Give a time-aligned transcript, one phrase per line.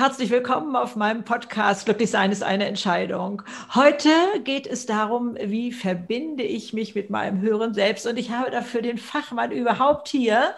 [0.00, 3.42] Herzlich willkommen auf meinem Podcast Glücklich sein ist eine Entscheidung.
[3.74, 4.08] Heute
[4.44, 8.80] geht es darum, wie verbinde ich mich mit meinem höheren Selbst und ich habe dafür
[8.80, 10.54] den Fachmann überhaupt hier,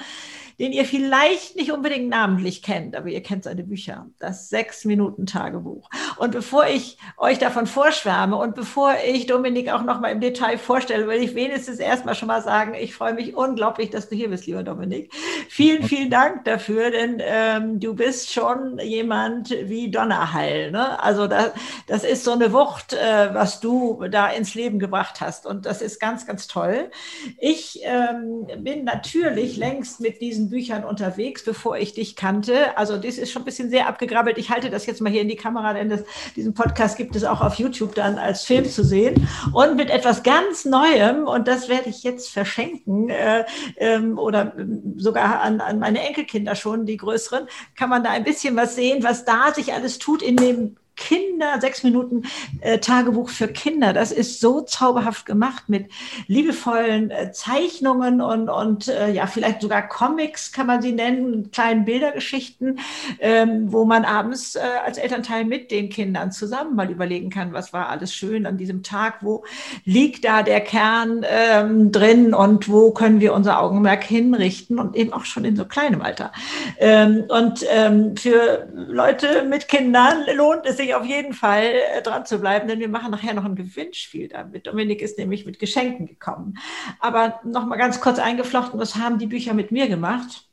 [0.58, 5.88] den ihr vielleicht nicht unbedingt namentlich kennt, aber ihr kennt seine Bücher, das Sechs-Minuten-Tagebuch.
[6.18, 10.58] Und bevor ich euch davon vorschwärme und bevor ich Dominik auch noch mal im Detail
[10.58, 14.30] vorstelle, will ich wenigstens erstmal schon mal sagen, ich freue mich unglaublich, dass du hier
[14.30, 15.12] bist, lieber Dominik.
[15.48, 20.70] Vielen, vielen Dank dafür, denn ähm, du bist schon jemand wie Donnerhall.
[20.70, 21.02] Ne?
[21.02, 21.52] Also das,
[21.86, 25.46] das ist so eine Wucht, äh, was du da ins Leben gebracht hast.
[25.46, 26.90] Und das ist ganz, ganz toll.
[27.38, 32.76] Ich ähm, bin natürlich längst mit diesen diesen Büchern unterwegs, bevor ich dich kannte.
[32.76, 34.38] Also das ist schon ein bisschen sehr abgegrabbelt.
[34.38, 36.02] Ich halte das jetzt mal hier in die Kamera, denn das,
[36.34, 39.28] diesen Podcast gibt es auch auf YouTube dann als Film zu sehen.
[39.52, 43.44] Und mit etwas ganz Neuem, und das werde ich jetzt verschenken äh,
[43.76, 44.54] ähm, oder
[44.96, 49.02] sogar an, an meine Enkelkinder schon, die größeren, kann man da ein bisschen was sehen,
[49.02, 52.24] was da sich alles tut in dem Kinder, sechs Minuten
[52.60, 53.92] äh, Tagebuch für Kinder.
[53.92, 55.90] Das ist so zauberhaft gemacht mit
[56.26, 61.84] liebevollen äh, Zeichnungen und, und äh, ja, vielleicht sogar Comics kann man sie nennen, kleinen
[61.84, 62.78] Bildergeschichten,
[63.20, 67.72] ähm, wo man abends äh, als Elternteil mit den Kindern zusammen mal überlegen kann, was
[67.72, 69.44] war alles schön an diesem Tag, wo
[69.84, 75.12] liegt da der Kern ähm, drin und wo können wir unser Augenmerk hinrichten und eben
[75.12, 76.32] auch schon in so kleinem Alter.
[76.78, 82.26] Ähm, und ähm, für Leute mit Kindern lohnt es sich auf jeden Fall äh, dran
[82.26, 84.66] zu bleiben, denn wir machen nachher noch ein Gewinnspiel damit.
[84.66, 86.58] Dominik ist nämlich mit Geschenken gekommen.
[87.00, 90.48] Aber noch mal ganz kurz eingeflochten, was haben die Bücher mit mir gemacht?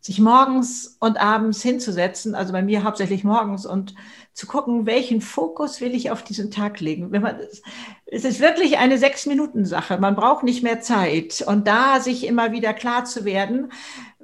[0.00, 3.94] Sich morgens und abends hinzusetzen, also bei mir hauptsächlich morgens und
[4.32, 7.12] zu gucken, welchen Fokus will ich auf diesen Tag legen.
[7.12, 7.36] Wenn man,
[8.06, 9.98] es ist wirklich eine Sechs-Minuten-Sache.
[9.98, 11.44] Man braucht nicht mehr Zeit.
[11.46, 13.70] Und da sich immer wieder klar zu werden,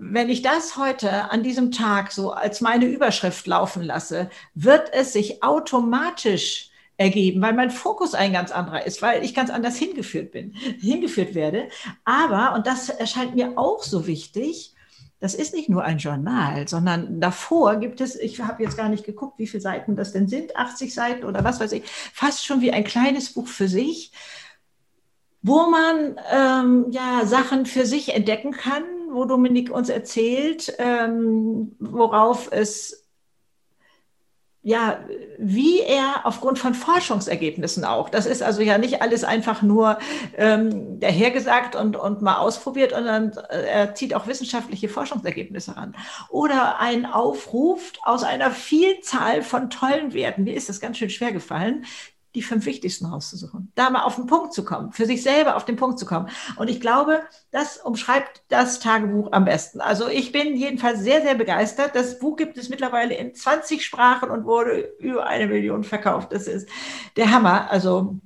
[0.00, 5.12] wenn ich das heute an diesem Tag so als meine Überschrift laufen lasse, wird es
[5.12, 10.32] sich automatisch ergeben, weil mein Fokus ein ganz anderer ist, weil ich ganz anders hingeführt
[10.32, 11.68] bin, hingeführt werde.
[12.04, 14.74] Aber, und das erscheint mir auch so wichtig,
[15.20, 19.04] das ist nicht nur ein Journal, sondern davor gibt es, ich habe jetzt gar nicht
[19.04, 22.60] geguckt, wie viele Seiten das denn sind, 80 Seiten oder was weiß ich, fast schon
[22.60, 24.12] wie ein kleines Buch für sich,
[25.42, 32.48] wo man ähm, ja Sachen für sich entdecken kann, wo Dominik uns erzählt, ähm, worauf
[32.50, 33.08] es
[34.68, 35.00] ja,
[35.38, 39.98] wie er aufgrund von Forschungsergebnissen auch, das ist also ja nicht alles einfach nur
[40.36, 45.96] ähm, dahergesagt und, und mal ausprobiert, sondern äh, er zieht auch wissenschaftliche Forschungsergebnisse ran.
[46.28, 51.32] Oder ein Aufruf aus einer Vielzahl von tollen Werten, mir ist das ganz schön schwer
[51.32, 51.86] gefallen,
[52.34, 55.64] die fünf wichtigsten rauszusuchen, da mal auf den Punkt zu kommen, für sich selber auf
[55.64, 56.28] den Punkt zu kommen.
[56.56, 59.80] Und ich glaube, das umschreibt das Tagebuch am besten.
[59.80, 61.94] Also ich bin jedenfalls sehr, sehr begeistert.
[61.94, 66.32] Das Buch gibt es mittlerweile in 20 Sprachen und wurde über eine Million verkauft.
[66.32, 66.68] Das ist
[67.16, 67.70] der Hammer.
[67.70, 68.18] Also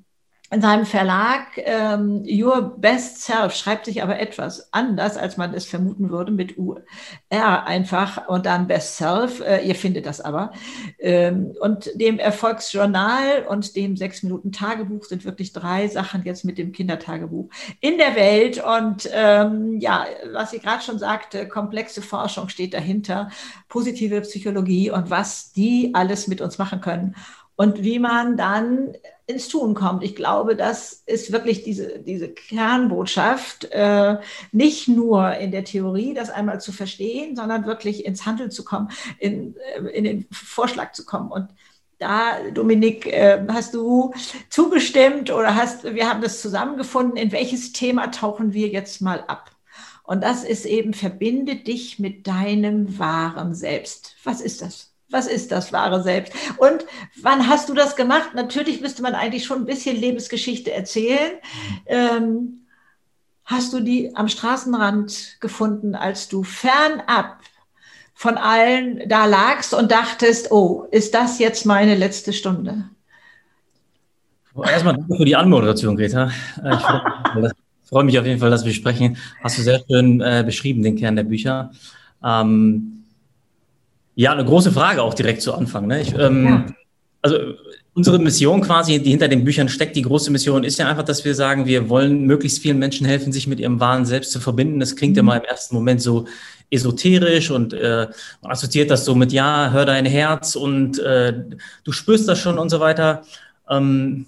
[0.52, 5.64] in seinem Verlag ähm, Your Best Self schreibt sich aber etwas anders, als man es
[5.64, 6.82] vermuten würde, mit UR
[7.30, 9.40] einfach und dann Best Self.
[9.40, 10.52] Äh, ihr findet das aber.
[10.98, 16.58] Ähm, und dem Erfolgsjournal und dem sechs Minuten Tagebuch sind wirklich drei Sachen jetzt mit
[16.58, 17.48] dem Kindertagebuch
[17.80, 18.62] in der Welt.
[18.62, 23.30] Und ähm, ja, was ich gerade schon sagte, komplexe Forschung steht dahinter,
[23.70, 27.16] positive Psychologie und was die alles mit uns machen können
[27.56, 28.94] und wie man dann
[29.26, 30.02] ins Tun kommt.
[30.02, 34.18] Ich glaube, das ist wirklich diese, diese Kernbotschaft, äh,
[34.50, 38.90] nicht nur in der Theorie das einmal zu verstehen, sondern wirklich ins Handeln zu kommen,
[39.18, 41.30] in, äh, in den Vorschlag zu kommen.
[41.30, 41.48] Und
[41.98, 44.12] da, Dominik, äh, hast du
[44.50, 49.52] zugestimmt oder hast, wir haben das zusammengefunden, in welches Thema tauchen wir jetzt mal ab?
[50.02, 54.16] Und das ist eben, verbinde dich mit deinem wahren Selbst.
[54.24, 54.91] Was ist das?
[55.12, 56.32] Was ist das wahre Selbst?
[56.56, 56.84] Und
[57.20, 58.30] wann hast du das gemacht?
[58.34, 61.32] Natürlich müsste man eigentlich schon ein bisschen Lebensgeschichte erzählen.
[61.86, 62.66] Ähm,
[63.44, 67.38] hast du die am Straßenrand gefunden, als du fernab
[68.14, 72.84] von allen da lagst und dachtest, oh, ist das jetzt meine letzte Stunde?
[74.54, 76.30] Erstmal danke für die Anmoderation, Greta.
[76.62, 79.16] Äh, ich freue mich auf jeden Fall, dass wir sprechen.
[79.42, 81.72] Hast du sehr schön äh, beschrieben, den Kern der Bücher.
[82.22, 83.01] Ähm,
[84.14, 85.86] ja, eine große Frage auch direkt zu Anfang.
[85.86, 86.02] Ne?
[86.02, 86.66] Ich, ähm, ja.
[87.22, 87.36] Also
[87.94, 91.24] unsere Mission quasi, die hinter den Büchern steckt, die große Mission ist ja einfach, dass
[91.24, 94.80] wir sagen, wir wollen möglichst vielen Menschen helfen, sich mit ihrem wahren Selbst zu verbinden.
[94.80, 95.28] Das klingt ja mhm.
[95.28, 96.26] mal im ersten Moment so
[96.70, 98.08] esoterisch und äh,
[98.42, 101.34] assoziiert das so mit, ja, hör dein Herz und äh,
[101.84, 103.22] du spürst das schon und so weiter.
[103.68, 104.26] Ähm,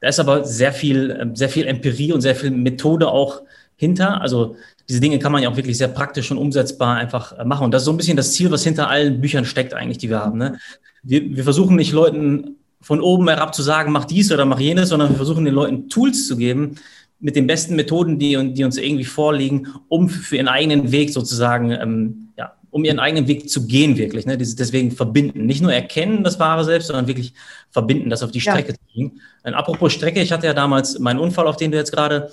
[0.00, 3.42] da ist aber sehr viel, sehr viel Empirie und sehr viel Methode auch
[3.76, 4.20] hinter.
[4.20, 4.56] Also
[4.88, 7.64] diese Dinge kann man ja auch wirklich sehr praktisch und umsetzbar einfach äh, machen.
[7.64, 10.10] Und das ist so ein bisschen das Ziel, was hinter allen Büchern steckt eigentlich, die
[10.10, 10.38] wir haben.
[10.38, 10.58] Ne?
[11.02, 14.90] Wir, wir versuchen nicht Leuten von oben herab zu sagen, mach dies oder mach jenes,
[14.90, 16.76] sondern wir versuchen den Leuten Tools zu geben,
[17.18, 21.70] mit den besten Methoden, die, die uns irgendwie vorliegen, um für ihren eigenen Weg sozusagen,
[21.70, 24.26] ähm, ja, um ihren eigenen Weg zu gehen, wirklich.
[24.26, 24.36] Ne?
[24.36, 25.46] Deswegen verbinden.
[25.46, 27.32] Nicht nur erkennen das wahre Selbst, sondern wirklich
[27.70, 28.74] verbinden, das auf die Strecke ja.
[28.74, 29.20] zu bringen.
[29.44, 32.30] Und apropos Strecke, ich hatte ja damals meinen Unfall, auf den du jetzt gerade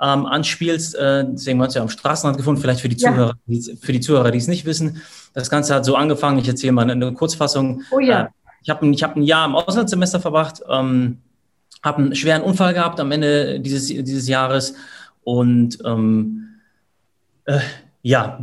[0.00, 3.10] ähm, anspielst, äh, deswegen haben wir ja am Straßenrand gefunden, vielleicht für die, ja.
[3.10, 5.02] Zuhörer, die, für die Zuhörer, die es nicht wissen.
[5.34, 7.82] Das Ganze hat so angefangen, ich erzähle mal eine Kurzfassung.
[7.90, 8.22] Oh ja.
[8.22, 8.28] Äh,
[8.62, 11.18] ich habe ich hab ein Jahr im Auslandssemester verbracht, ähm,
[11.82, 14.74] habe einen schweren Unfall gehabt am Ende dieses, dieses Jahres
[15.22, 16.48] und ähm,
[17.44, 17.60] äh,
[18.02, 18.40] ja,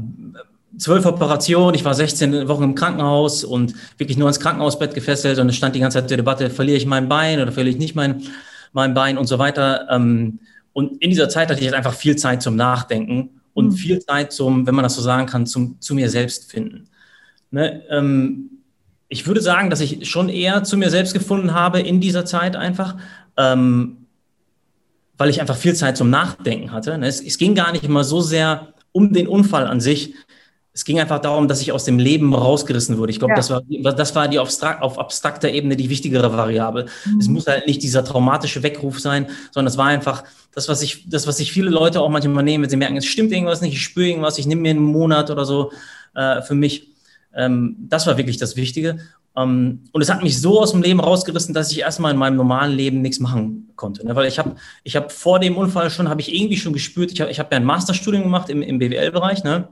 [0.78, 5.50] zwölf Operationen, ich war 16 Wochen im Krankenhaus und wirklich nur ins Krankenhausbett gefesselt und
[5.50, 7.96] es stand die ganze Zeit zur Debatte, verliere ich mein Bein oder verliere ich nicht
[7.96, 8.24] mein,
[8.74, 9.88] mein Bein und so weiter.
[9.90, 10.40] Ähm,
[10.76, 13.72] und in dieser Zeit hatte ich jetzt einfach viel Zeit zum Nachdenken und mhm.
[13.72, 16.90] viel Zeit zum, wenn man das so sagen kann, zum, zu mir selbst finden.
[17.50, 17.82] Ne?
[17.90, 18.50] Ähm,
[19.08, 22.58] ich würde sagen, dass ich schon eher zu mir selbst gefunden habe in dieser Zeit
[22.58, 22.98] einfach,
[23.38, 24.08] ähm,
[25.18, 26.98] weil ich einfach viel Zeit zum Nachdenken hatte.
[26.98, 27.08] Ne?
[27.08, 30.14] Es, es, ging gar nicht immer so sehr um den Unfall an sich.
[30.76, 33.10] Es ging einfach darum, dass ich aus dem Leben rausgerissen wurde.
[33.10, 33.38] Ich glaube, ja.
[33.38, 33.62] das, war,
[33.94, 36.88] das war die auf, auf abstrakter Ebene die wichtigere Variable.
[37.06, 37.20] Mhm.
[37.20, 41.10] Es muss halt nicht dieser traumatische Weckruf sein, sondern es war einfach das, was ich,
[41.10, 43.72] das, was sich viele Leute auch manchmal nehmen, wenn sie merken, es stimmt irgendwas nicht,
[43.72, 45.72] ich spüre irgendwas, ich nehme mir einen Monat oder so
[46.14, 46.90] äh, für mich.
[47.34, 49.00] Ähm, das war wirklich das Wichtige.
[49.38, 52.36] Ähm, und es hat mich so aus dem Leben rausgerissen, dass ich erstmal in meinem
[52.36, 54.06] normalen Leben nichts machen konnte.
[54.06, 54.14] Ne?
[54.14, 57.22] Weil ich habe ich hab vor dem Unfall schon, habe ich irgendwie schon gespürt, ich
[57.22, 59.46] habe ich hab ja ein Masterstudium gemacht im, im BWL-Bereich.
[59.46, 59.70] Ne?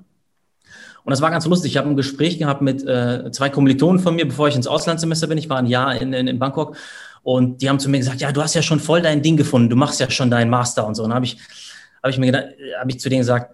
[1.04, 1.72] Und das war ganz lustig.
[1.72, 5.28] Ich habe ein Gespräch gehabt mit äh, zwei Kommilitonen von mir, bevor ich ins Auslandssemester
[5.28, 5.38] bin.
[5.38, 6.78] Ich war ein Jahr in, in, in Bangkok.
[7.24, 9.70] Und die haben zu mir gesagt, ja, du hast ja schon voll dein Ding gefunden,
[9.70, 11.04] du machst ja schon deinen Master und so.
[11.04, 11.38] Und dann habe ich,
[12.02, 12.48] hab ich mir gedacht,
[12.80, 13.52] habe ich zu denen gesagt,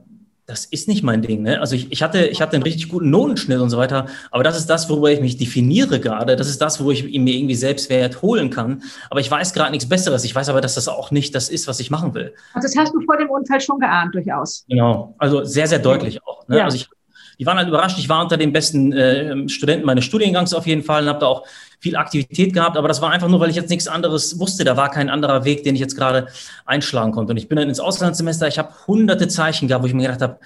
[0.49, 1.43] das ist nicht mein Ding.
[1.43, 1.59] Ne?
[1.61, 4.57] Also ich, ich, hatte, ich hatte einen richtig guten Notenschnitt und so weiter, aber das
[4.57, 6.35] ist das, worüber ich mich definiere gerade.
[6.35, 8.81] Das ist das, wo ich mir irgendwie Selbstwert holen kann.
[9.11, 10.23] Aber ich weiß gerade nichts Besseres.
[10.23, 12.33] Ich weiß aber, dass das auch nicht das ist, was ich machen will.
[12.55, 14.65] Und das hast du vor dem Unfall schon geahnt, durchaus.
[14.67, 16.47] Genau, also sehr, sehr deutlich auch.
[16.47, 16.57] Ne?
[16.57, 16.65] Ja.
[16.65, 16.89] Also ich,
[17.39, 17.97] die waren halt überrascht.
[17.97, 21.27] Ich war unter den besten äh, Studenten meines Studiengangs auf jeden Fall und habe da
[21.27, 21.47] auch
[21.79, 22.75] viel Aktivität gehabt.
[22.75, 24.65] Aber das war einfach nur, weil ich jetzt nichts anderes wusste.
[24.65, 26.27] Da war kein anderer Weg, den ich jetzt gerade
[26.65, 27.31] einschlagen konnte.
[27.31, 28.47] Und ich bin dann ins Auslandssemester.
[28.49, 30.39] Ich habe hunderte Zeichen gehabt, wo ich mir gedacht habe,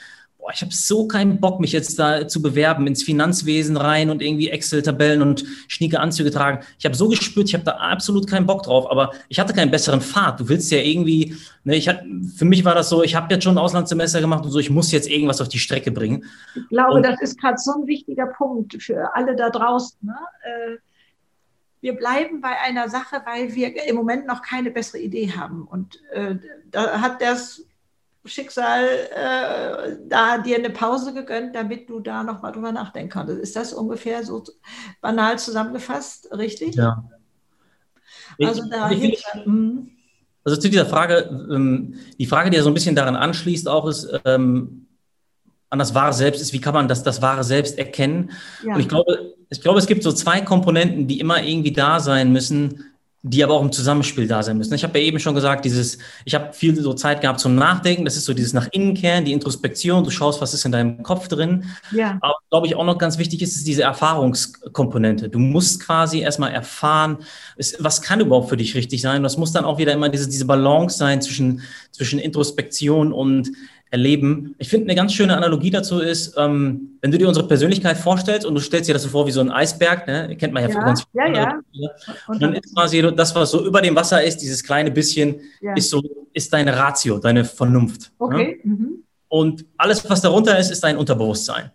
[0.44, 4.22] boah, ich habe so keinen Bock, mich jetzt da zu bewerben, ins Finanzwesen rein und
[4.22, 6.66] irgendwie Excel-Tabellen und schnieke Anzüge tragen.
[6.78, 9.72] Ich habe so gespürt, ich habe da absolut keinen Bock drauf, aber ich hatte keinen
[9.72, 10.42] besseren Pfad.
[10.42, 12.06] Du willst ja irgendwie, ne, ich hatte,
[12.36, 14.70] für mich war das so, ich habe jetzt schon ein Auslandssemester gemacht und so, ich
[14.70, 16.26] muss jetzt irgendwas auf die Strecke bringen.
[16.56, 19.98] Ich glaube, und, das ist gerade so ein wichtiger Punkt für alle da draußen.
[20.02, 20.16] Ne?
[20.44, 20.78] Äh,
[21.80, 25.64] wir bleiben bei einer Sache, weil wir im Moment noch keine bessere Idee haben.
[25.64, 26.36] Und äh,
[26.70, 27.66] da hat das
[28.26, 33.34] Schicksal äh, da dir eine Pause gegönnt, damit du da noch mal drüber nachdenken kannst.
[33.34, 34.44] Ist das ungefähr so
[35.02, 36.76] banal zusammengefasst, richtig?
[36.76, 37.04] Ja.
[38.42, 39.92] Also, da ich, hm.
[40.44, 43.88] also zu dieser Frage, ähm, die Frage, die ja so ein bisschen daran anschließt, auch
[43.88, 44.88] ist, ähm,
[45.70, 48.32] an das wahre Selbst ist, wie kann man das, das wahre Selbst erkennen?
[48.64, 48.76] Ja.
[48.76, 52.32] Und ich glaube, ich glaube, es gibt so zwei Komponenten, die immer irgendwie da sein
[52.32, 52.86] müssen,
[53.26, 54.74] die aber auch im Zusammenspiel da sein müssen.
[54.74, 58.04] Ich habe ja eben schon gesagt, dieses, ich habe viel so Zeit gehabt zum Nachdenken,
[58.04, 61.04] das ist so dieses nach innen kehren, die Introspektion, du schaust, was ist in deinem
[61.04, 61.64] Kopf drin.
[61.92, 62.18] Ja.
[62.20, 65.30] Aber glaube ich auch noch ganz wichtig ist, ist diese Erfahrungskomponente.
[65.30, 67.20] Du musst quasi erstmal erfahren,
[67.80, 69.24] was kann überhaupt für dich richtig sein.
[69.24, 71.62] Das muss dann auch wieder immer diese, diese Balance sein zwischen,
[71.92, 73.52] zwischen Introspektion und
[73.94, 74.56] erleben.
[74.58, 78.44] Ich finde, eine ganz schöne Analogie dazu ist, ähm, wenn du dir unsere Persönlichkeit vorstellst
[78.44, 80.36] und du stellst dir das so vor wie so ein Eisberg, ne?
[80.36, 81.62] kennt man ja, ja ganz ja, ja.
[82.28, 85.76] Und dann ist quasi das, was so über dem Wasser ist, dieses kleine bisschen, ja.
[85.76, 86.02] ist so,
[86.34, 88.12] ist deine Ratio, deine Vernunft.
[88.20, 88.26] Ne?
[88.26, 88.60] Okay.
[88.64, 88.74] Ne?
[88.74, 89.04] Mhm.
[89.28, 91.70] Und alles, was darunter ist, ist dein Unterbewusstsein.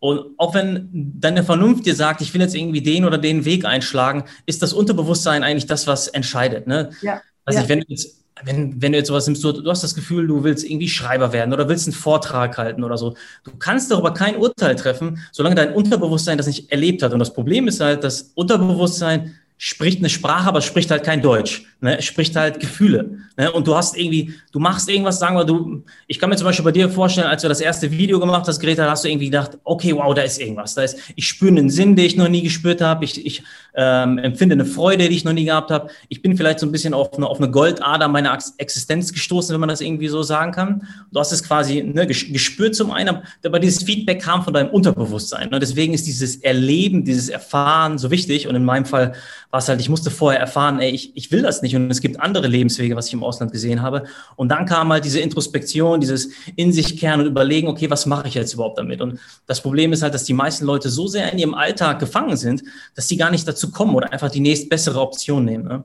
[0.00, 3.64] Und auch wenn deine Vernunft dir sagt, ich will jetzt irgendwie den oder den Weg
[3.64, 6.66] einschlagen, ist das Unterbewusstsein eigentlich das, was entscheidet.
[6.66, 6.90] Ne?
[7.00, 7.22] Ja.
[7.44, 7.68] Also ja.
[7.68, 10.44] wenn du jetzt wenn, wenn du jetzt sowas nimmst, du, du, hast das Gefühl, du
[10.44, 13.14] willst irgendwie Schreiber werden oder willst einen Vortrag halten oder so.
[13.44, 17.12] Du kannst darüber kein Urteil treffen, solange dein Unterbewusstsein das nicht erlebt hat.
[17.12, 21.64] Und das Problem ist halt, dass Unterbewusstsein spricht eine Sprache, aber spricht halt kein Deutsch.
[21.80, 22.02] Ne?
[22.02, 23.18] Spricht halt Gefühle.
[23.36, 23.52] Ne?
[23.52, 26.64] Und du hast irgendwie, du machst irgendwas, sagen wir, du, ich kann mir zum Beispiel
[26.64, 29.58] bei dir vorstellen, als du das erste Video gemacht hast, Greta, hast du irgendwie gedacht,
[29.62, 30.74] okay, wow, da ist irgendwas.
[30.74, 33.04] Da ist, ich spüre einen Sinn, den ich noch nie gespürt habe.
[33.04, 33.42] Ich, ich
[33.74, 35.90] ähm, empfinde eine Freude, die ich noch nie gehabt habe.
[36.08, 39.60] Ich bin vielleicht so ein bisschen auf eine, auf eine Goldader meiner Existenz gestoßen, wenn
[39.60, 40.86] man das irgendwie so sagen kann.
[41.12, 45.52] Du hast es quasi ne, gespürt zum einen, aber dieses Feedback kam von deinem Unterbewusstsein.
[45.52, 48.46] Und deswegen ist dieses Erleben, dieses Erfahren so wichtig.
[48.46, 49.14] Und in meinem Fall
[49.50, 52.00] war es halt, ich musste vorher erfahren, ey, ich, ich will das nicht und es
[52.00, 54.04] gibt andere Lebenswege, was ich im Ausland gesehen habe.
[54.36, 58.28] Und dann kam halt diese Introspektion, dieses in sich kehren und überlegen, okay, was mache
[58.28, 59.00] ich jetzt überhaupt damit?
[59.00, 62.36] Und das Problem ist halt, dass die meisten Leute so sehr in ihrem Alltag gefangen
[62.36, 62.64] sind,
[62.94, 65.64] dass die gar nicht dazu kommen oder einfach die nächstbessere Option nehmen.
[65.64, 65.84] Ne?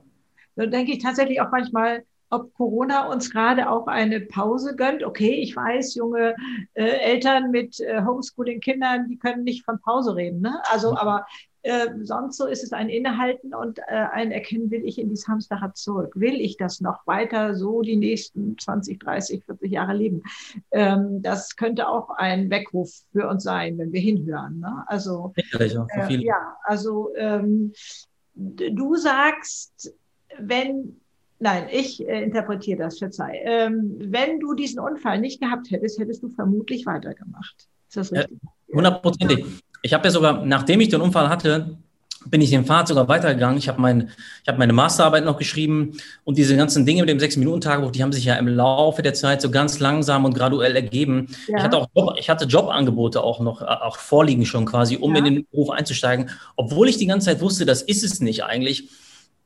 [0.56, 5.02] Da denke ich tatsächlich auch manchmal, ob Corona uns gerade auch eine Pause gönnt.
[5.02, 6.34] Okay, ich weiß, junge
[6.74, 10.40] äh, Eltern mit äh, Homeschooling-Kindern, die können nicht von Pause reden.
[10.40, 10.60] Ne?
[10.70, 10.96] Also, mhm.
[10.96, 11.26] aber
[11.62, 15.28] äh, sonst so ist es ein Innehalten und äh, ein Erkennen, will ich in dieses
[15.28, 16.12] Hamsterrad zurück?
[16.14, 20.22] Will ich das noch weiter so die nächsten 20, 30, 40 Jahre leben?
[20.70, 24.60] Ähm, das könnte auch ein Weckruf für uns sein, wenn wir hinhören.
[24.60, 24.84] Ne?
[24.86, 27.72] Also, äh, ja, also ähm,
[28.34, 29.94] du sagst,
[30.38, 30.96] wenn
[31.42, 33.40] Nein, ich äh, interpretiere das, verzeih.
[33.44, 37.66] Ähm, wenn du diesen Unfall nicht gehabt hättest, hättest du vermutlich weitergemacht.
[37.88, 38.38] Ist das richtig?
[38.70, 39.46] Hundertprozentig.
[39.82, 41.76] Ich habe ja sogar, nachdem ich den Unfall hatte,
[42.26, 43.56] bin ich den Pfad sogar weitergegangen.
[43.56, 44.10] Ich habe mein,
[44.46, 48.24] hab meine Masterarbeit noch geschrieben und diese ganzen Dinge mit dem Sechs-Minuten-Tagebuch, die haben sich
[48.24, 51.28] ja im Laufe der Zeit so ganz langsam und graduell ergeben.
[51.48, 51.58] Ja.
[51.58, 55.18] Ich hatte auch Job, ich hatte Jobangebote auch noch auch vorliegen schon quasi, um ja.
[55.18, 58.90] in den Beruf einzusteigen, obwohl ich die ganze Zeit wusste, das ist es nicht eigentlich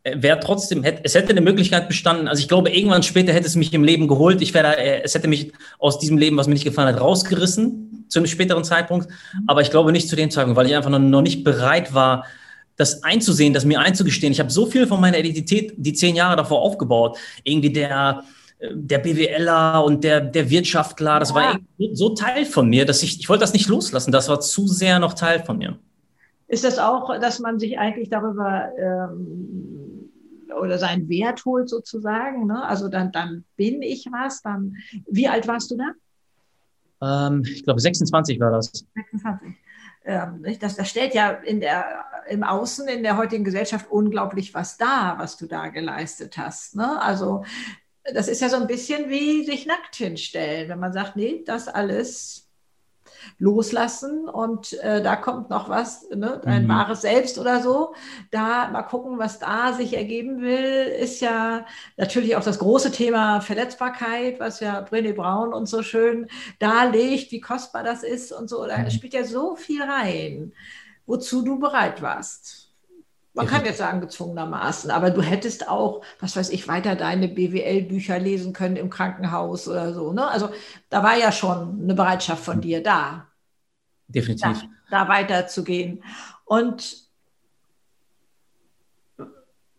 [0.05, 2.29] wäre trotzdem, hätte, es hätte eine Möglichkeit bestanden.
[2.29, 4.43] Also ich glaube, irgendwann später hätte es mich im Leben geholt.
[4.43, 8.07] Ich wäre, äh, es hätte mich aus diesem Leben, was mir nicht gefallen hat, rausgerissen
[8.09, 9.09] zu einem späteren Zeitpunkt.
[9.47, 12.27] Aber ich glaube nicht zu dem Zeitpunkt, weil ich einfach noch, noch nicht bereit war,
[12.77, 14.33] das einzusehen, das mir einzugestehen.
[14.33, 17.17] Ich habe so viel von meiner Identität die zehn Jahre davor aufgebaut.
[17.43, 18.25] Irgendwie der,
[18.59, 21.37] äh, der BWLer und der, der Wirtschaftler, das ja.
[21.37, 21.59] war
[21.93, 24.13] so Teil von mir, dass ich, ich wollte das nicht loslassen.
[24.13, 25.79] Das war zu sehr noch Teil von mir.
[26.47, 29.65] Ist das auch, dass man sich eigentlich darüber ähm
[30.55, 32.47] oder seinen Wert holt sozusagen.
[32.47, 32.65] Ne?
[32.65, 34.43] Also dann, dann bin ich was.
[34.43, 37.29] Dann, wie alt warst du da?
[37.29, 38.85] Ähm, ich glaube 26 war das.
[38.95, 39.55] 26.
[40.07, 44.77] Ähm, das, das stellt ja in der, im Außen, in der heutigen Gesellschaft unglaublich was
[44.77, 46.77] dar, was du da geleistet hast.
[46.77, 47.01] Ne?
[47.01, 47.45] Also
[48.13, 51.69] das ist ja so ein bisschen wie sich nackt hinstellen, wenn man sagt, nee, das
[51.69, 52.44] alles
[53.39, 56.41] loslassen und äh, da kommt noch was, ne?
[56.45, 56.69] ein mhm.
[56.69, 57.95] wahres Selbst oder so.
[58.31, 61.67] Da mal gucken, was da sich ergeben will, ist ja
[61.97, 66.29] natürlich auch das große Thema Verletzbarkeit, was ja Brené Brown uns so schön
[66.59, 68.67] darlegt, wie kostbar das ist und so.
[68.67, 68.91] Da mhm.
[68.91, 70.53] spielt ja so viel rein,
[71.07, 72.64] wozu du bereit warst.
[73.35, 78.21] Man kann jetzt sagen, gezwungenermaßen, aber du hättest auch, was weiß ich, weiter deine BWL-Bücher
[78.21, 80.13] lesen können im Krankenhaus oder so.
[80.13, 80.27] Ne?
[80.29, 80.51] Also
[80.89, 83.27] da war ja schon eine Bereitschaft von dir da.
[84.07, 84.63] Definitiv.
[84.89, 86.05] Da, da weiterzugehen.
[86.45, 87.05] Und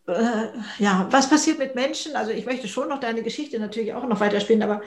[0.07, 0.47] äh,
[0.79, 2.15] ja, was passiert mit Menschen?
[2.17, 4.81] Also ich möchte schon noch deine Geschichte natürlich auch noch weiterspielen, aber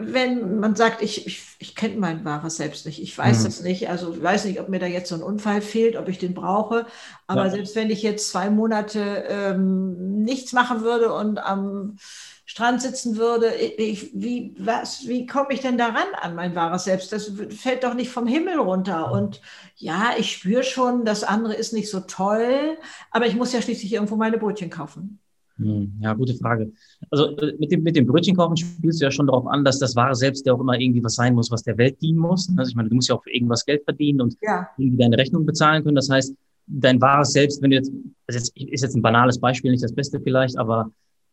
[0.00, 3.44] wenn man sagt, ich, ich, ich kenne mein wahres Selbst nicht, ich weiß mhm.
[3.44, 6.08] das nicht, also ich weiß nicht, ob mir da jetzt so ein Unfall fehlt, ob
[6.08, 6.86] ich den brauche,
[7.26, 7.50] aber ja.
[7.50, 11.96] selbst wenn ich jetzt zwei Monate ähm, nichts machen würde und am
[12.44, 17.12] Strand sitzen würde, ich, wie, was, wie komme ich denn daran an mein wahres Selbst?
[17.12, 19.12] Das fällt doch nicht vom Himmel runter.
[19.12, 19.42] Und
[19.76, 22.78] ja, ich spüre schon, das andere ist nicht so toll,
[23.10, 25.18] aber ich muss ja schließlich irgendwo meine Brötchen kaufen.
[25.58, 26.72] Hm, ja, gute Frage.
[27.10, 29.78] Also äh, mit dem, mit dem Brötchen kaufen spielst du ja schon darauf an, dass
[29.78, 32.48] das wahre Selbst ja auch immer irgendwie was sein muss, was der Welt dienen muss.
[32.56, 34.68] Also ich meine, du musst ja auch für irgendwas Geld verdienen und ja.
[34.78, 35.96] irgendwie deine Rechnung bezahlen können.
[35.96, 36.34] Das heißt,
[36.68, 37.90] dein wahres Selbst, wenn du jetzt,
[38.26, 40.90] also jetzt ist jetzt ein banales Beispiel, nicht das Beste vielleicht, aber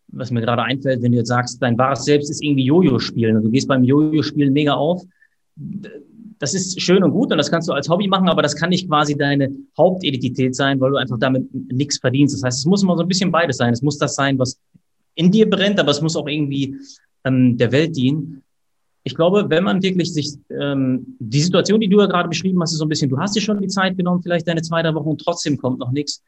[0.08, 3.38] was mir gerade einfällt, wenn du jetzt sagst, dein wahres Selbst ist irgendwie Jojo spielen
[3.38, 5.04] und du gehst beim Jojo spielen mega auf,
[6.40, 8.70] das ist schön und gut und das kannst du als Hobby machen, aber das kann
[8.70, 12.36] nicht quasi deine Hauptidentität sein, weil du einfach damit nichts verdienst.
[12.36, 13.74] Das heißt, es muss immer so ein bisschen beides sein.
[13.74, 14.60] Es muss das sein, was
[15.16, 16.76] in dir brennt, aber es muss auch irgendwie
[17.24, 18.44] ähm, der Welt dienen.
[19.04, 22.74] Ich glaube, wenn man wirklich sich ähm, die Situation, die du ja gerade beschrieben hast,
[22.74, 24.94] ist so ein bisschen, du hast dir schon die Zeit genommen, vielleicht deine zwei, drei
[24.96, 26.24] Wochen und trotzdem kommt noch nichts.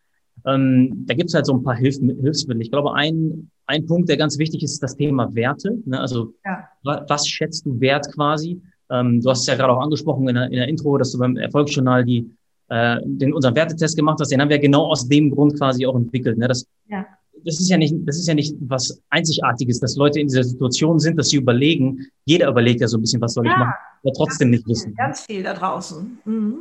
[0.45, 2.61] Ähm, da gibt es halt so ein paar Hilf Hilfsmittel.
[2.61, 5.77] Ich glaube, ein, ein Punkt, der ganz wichtig ist, ist das Thema Werte.
[5.85, 5.99] Ne?
[5.99, 6.69] Also ja.
[6.83, 8.61] was schätzt du wert quasi?
[8.89, 11.19] Ähm, du hast es ja gerade auch angesprochen in der, in der Intro, dass du
[11.19, 12.29] beim Erfolgsjournal die,
[12.69, 14.31] äh, den, unseren Wertetest gemacht hast.
[14.31, 16.37] Den haben wir genau aus dem Grund quasi auch entwickelt.
[16.37, 16.47] Ne?
[16.47, 17.05] Das, ja.
[17.43, 20.99] das ist ja nicht, das ist ja nicht was Einzigartiges, dass Leute in dieser Situation
[20.99, 22.07] sind, dass sie überlegen.
[22.25, 24.95] Jeder überlegt ja so ein bisschen, was soll ja, ich machen, aber trotzdem nicht wissen.
[24.95, 26.19] Ganz viel da draußen.
[26.25, 26.57] Mhm.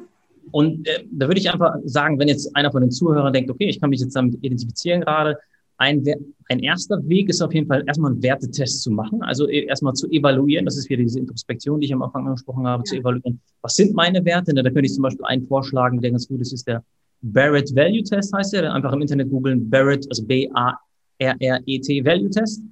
[0.52, 3.68] Und äh, da würde ich einfach sagen, wenn jetzt einer von den Zuhörern denkt, okay,
[3.68, 5.38] ich kann mich jetzt damit identifizieren gerade,
[5.78, 6.04] ein,
[6.48, 9.92] ein erster Weg ist auf jeden Fall erstmal einen Wertetest zu machen, also e, erstmal
[9.94, 12.84] zu evaluieren, das ist wieder diese Introspektion, die ich am Anfang angesprochen habe, ja.
[12.84, 14.54] zu evaluieren, was sind meine Werte?
[14.54, 16.82] Da könnte ich zum Beispiel einen vorschlagen, der ganz gut ist, ist der
[17.22, 22.62] Barrett Value Test, heißt der, einfach im Internet googeln, Barrett, also B-A-R-R-E-T Value Test.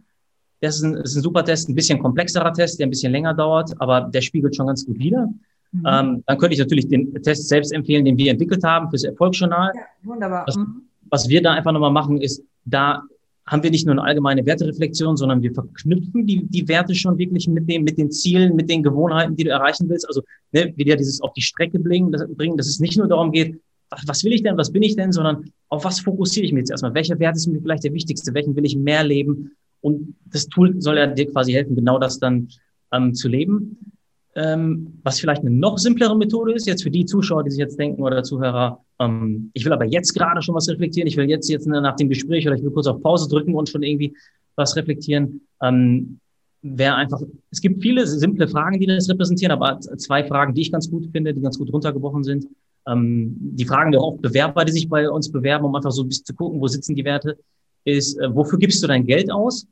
[0.61, 3.13] Das ist, ein, das ist ein super Test, ein bisschen komplexerer Test, der ein bisschen
[3.13, 5.29] länger dauert, aber der spiegelt schon ganz gut wider.
[5.73, 5.87] Mhm.
[5.87, 9.73] Ähm, dann könnte ich natürlich den Test selbst empfehlen, den wir entwickelt haben fürs Erfolgsjournal.
[9.75, 10.45] Ja, wunderbar.
[10.47, 10.83] Was, mhm.
[11.11, 13.03] was wir da einfach nochmal machen, ist, da
[13.47, 17.47] haben wir nicht nur eine allgemeine Wertereflexion, sondern wir verknüpfen die, die Werte schon wirklich
[17.47, 20.09] mit dem, mit den Zielen, mit den Gewohnheiten, die du erreichen willst.
[20.09, 23.61] Also, ne, wieder dieses auf die Strecke bringen, bringen, dass es nicht nur darum geht,
[24.07, 26.71] was will ich denn, was bin ich denn, sondern auf was fokussiere ich mich jetzt
[26.71, 26.95] erstmal?
[26.95, 28.33] Welcher Wert ist mir vielleicht der wichtigste?
[28.35, 29.53] Welchen will ich mehr leben?
[29.83, 32.49] Und das Tool soll ja dir quasi helfen, genau das dann
[32.93, 33.94] ähm, zu leben.
[34.37, 37.79] Ähm, was vielleicht eine noch simplere Methode ist, jetzt für die Zuschauer, die sich jetzt
[37.79, 41.49] denken oder Zuhörer, ähm, ich will aber jetzt gerade schon was reflektieren, ich will jetzt,
[41.49, 44.17] jetzt nach dem Gespräch oder ich will kurz auf Pause drücken und schon irgendwie
[44.57, 45.43] was reflektieren.
[45.63, 46.19] Ähm,
[46.63, 50.73] wäre einfach, es gibt viele simple Fragen, die das repräsentieren, aber zwei Fragen, die ich
[50.73, 52.47] ganz gut finde, die ganz gut runtergebrochen sind.
[52.87, 56.09] Ähm, die fragen ja auch Bewerber, die sich bei uns bewerben, um einfach so ein
[56.09, 57.39] bisschen zu gucken, wo sitzen die Werte,
[57.85, 59.67] ist, äh, wofür gibst du dein Geld aus?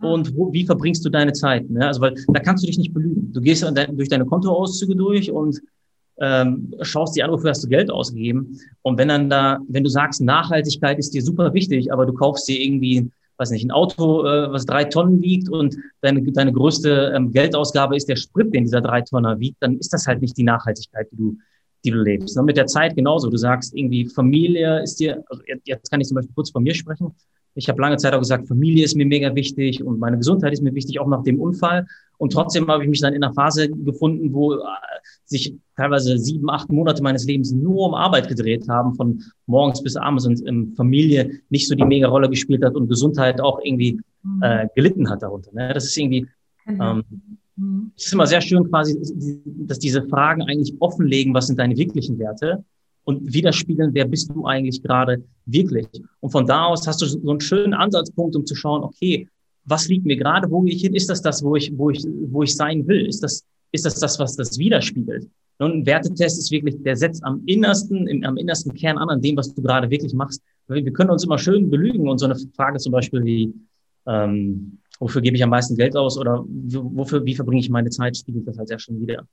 [0.00, 1.68] Und wo, wie verbringst du deine Zeit?
[1.70, 1.86] Ne?
[1.86, 3.32] Also, weil da kannst du dich nicht belügen.
[3.32, 5.60] Du gehst durch deine Kontoauszüge durch und
[6.20, 8.58] ähm, schaust dir an, wofür hast du Geld ausgegeben.
[8.82, 12.48] Und wenn dann da, wenn du sagst, Nachhaltigkeit ist dir super wichtig, aber du kaufst
[12.48, 17.12] dir irgendwie, weiß nicht, ein Auto, äh, was drei Tonnen wiegt und deine, deine größte
[17.16, 20.36] ähm, Geldausgabe ist der Sprit, den dieser drei Tonner wiegt, dann ist das halt nicht
[20.36, 21.36] die Nachhaltigkeit, die du,
[21.84, 22.38] die du lebst.
[22.38, 23.28] Und mit der Zeit genauso.
[23.28, 26.74] Du sagst irgendwie, Familie ist dir, also jetzt kann ich zum Beispiel kurz von mir
[26.74, 27.12] sprechen.
[27.54, 30.62] Ich habe lange Zeit auch gesagt, Familie ist mir mega wichtig und meine Gesundheit ist
[30.62, 31.86] mir wichtig, auch nach dem Unfall.
[32.18, 34.58] Und trotzdem habe ich mich dann in einer Phase gefunden, wo äh,
[35.24, 39.96] sich teilweise sieben, acht Monate meines Lebens nur um Arbeit gedreht haben, von morgens bis
[39.96, 44.00] abends und ähm, Familie nicht so die mega Rolle gespielt hat und Gesundheit auch irgendwie
[44.22, 44.42] mhm.
[44.42, 45.52] äh, gelitten hat darunter.
[45.52, 45.72] Ne?
[45.72, 46.26] Das ist irgendwie,
[46.66, 46.92] genau.
[46.92, 47.04] ähm,
[47.56, 47.92] mhm.
[47.96, 48.98] es ist immer sehr schön quasi,
[49.66, 52.64] dass diese Fragen eigentlich offenlegen, was sind deine wirklichen Werte
[53.04, 55.86] und widerspiegeln, wer bist du eigentlich gerade wirklich.
[56.20, 59.28] Und von da aus hast du so einen schönen Ansatzpunkt, um zu schauen, okay,
[59.64, 60.94] was liegt mir gerade, wo gehe ich hin?
[60.94, 63.06] Ist das das, wo ich, wo ich, wo ich sein will?
[63.06, 65.28] Ist das, ist das das, was das widerspiegelt?
[65.58, 69.20] Und ein Wertetest ist wirklich, der setzt am innersten, im, am innersten Kern an, an
[69.20, 70.42] dem, was du gerade wirklich machst.
[70.66, 73.54] Wir können uns immer schön belügen und so eine Frage zum Beispiel wie,
[74.06, 78.16] ähm, wofür gebe ich am meisten Geld aus oder wofür, wie verbringe ich meine Zeit,
[78.16, 79.26] spiegelt das halt sehr schön wieder.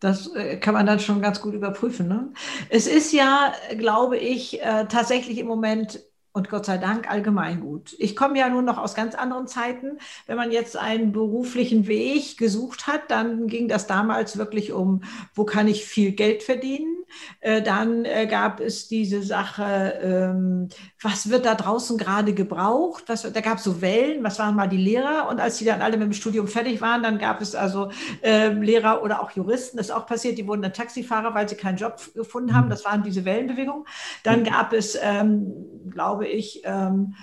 [0.00, 2.08] Das äh, kann man dann schon ganz gut überprüfen.
[2.08, 2.32] Ne?
[2.70, 6.00] Es ist ja, glaube ich, äh, tatsächlich im Moment
[6.32, 7.94] und Gott sei Dank allgemein gut.
[7.98, 9.98] Ich komme ja nun noch aus ganz anderen Zeiten.
[10.26, 15.02] Wenn man jetzt einen beruflichen Weg gesucht hat, dann ging das damals wirklich um,
[15.34, 16.99] wo kann ich viel Geld verdienen?
[17.40, 20.68] Äh, dann äh, gab es diese Sache, ähm,
[21.02, 23.04] was wird da draußen gerade gebraucht?
[23.06, 25.28] Was, da gab es so Wellen, was waren mal die Lehrer?
[25.28, 27.90] Und als die dann alle mit dem Studium fertig waren, dann gab es also
[28.22, 31.56] äh, Lehrer oder auch Juristen, das ist auch passiert, die wurden dann Taxifahrer, weil sie
[31.56, 32.66] keinen Job gefunden haben.
[32.66, 32.70] Mhm.
[32.70, 33.84] Das waren diese Wellenbewegungen.
[34.22, 35.52] Dann gab es, ähm,
[35.90, 37.14] glaube ich, ähm,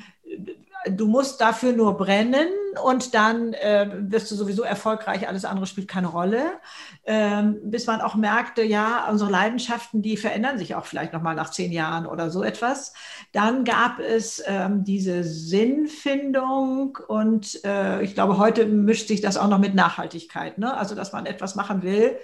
[0.85, 2.47] du musst dafür nur brennen
[2.83, 6.43] und dann äh, wirst du sowieso erfolgreich, alles andere spielt keine Rolle.
[7.05, 11.51] Ähm, bis man auch merkte, ja, unsere Leidenschaften, die verändern sich auch vielleicht nochmal nach
[11.51, 12.93] zehn Jahren oder so etwas.
[13.31, 19.47] Dann gab es ähm, diese Sinnfindung und äh, ich glaube, heute mischt sich das auch
[19.47, 20.57] noch mit Nachhaltigkeit.
[20.57, 20.75] Ne?
[20.75, 22.17] Also, dass man etwas machen will,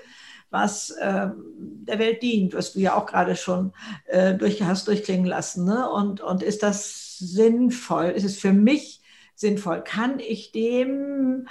[0.49, 3.73] was äh, der Welt dient, was du ja auch gerade schon
[4.05, 5.65] äh, durch, hast durchklingen lassen.
[5.65, 5.89] Ne?
[5.89, 8.05] Und, und ist das sinnvoll?
[8.15, 9.01] Ist es für mich
[9.35, 9.83] sinnvoll?
[9.83, 11.47] Kann ich dem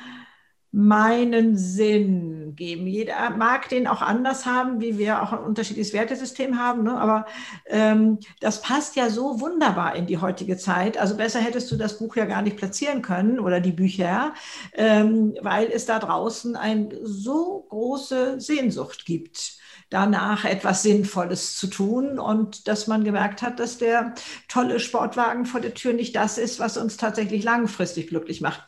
[0.75, 2.87] meinen Sinn geben.
[2.87, 6.99] Jeder mag den auch anders haben, wie wir auch ein unterschiedliches Wertesystem haben, ne?
[6.99, 7.27] aber
[7.67, 10.97] ähm, das passt ja so wunderbar in die heutige Zeit.
[10.97, 14.33] Also besser hättest du das Buch ja gar nicht platzieren können oder die Bücher,
[14.73, 19.59] ähm, weil es da draußen eine so große Sehnsucht gibt
[19.93, 24.15] danach etwas Sinnvolles zu tun und dass man gemerkt hat, dass der
[24.49, 28.65] tolle Sportwagen vor der Tür nicht das ist, was uns tatsächlich langfristig glücklich macht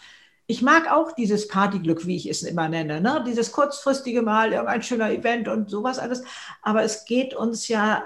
[0.46, 3.24] ich mag auch dieses Partyglück, wie ich es immer nenne, ne?
[3.26, 6.22] dieses kurzfristige Mal, irgendein schöner Event und sowas alles.
[6.62, 8.04] Aber es geht uns ja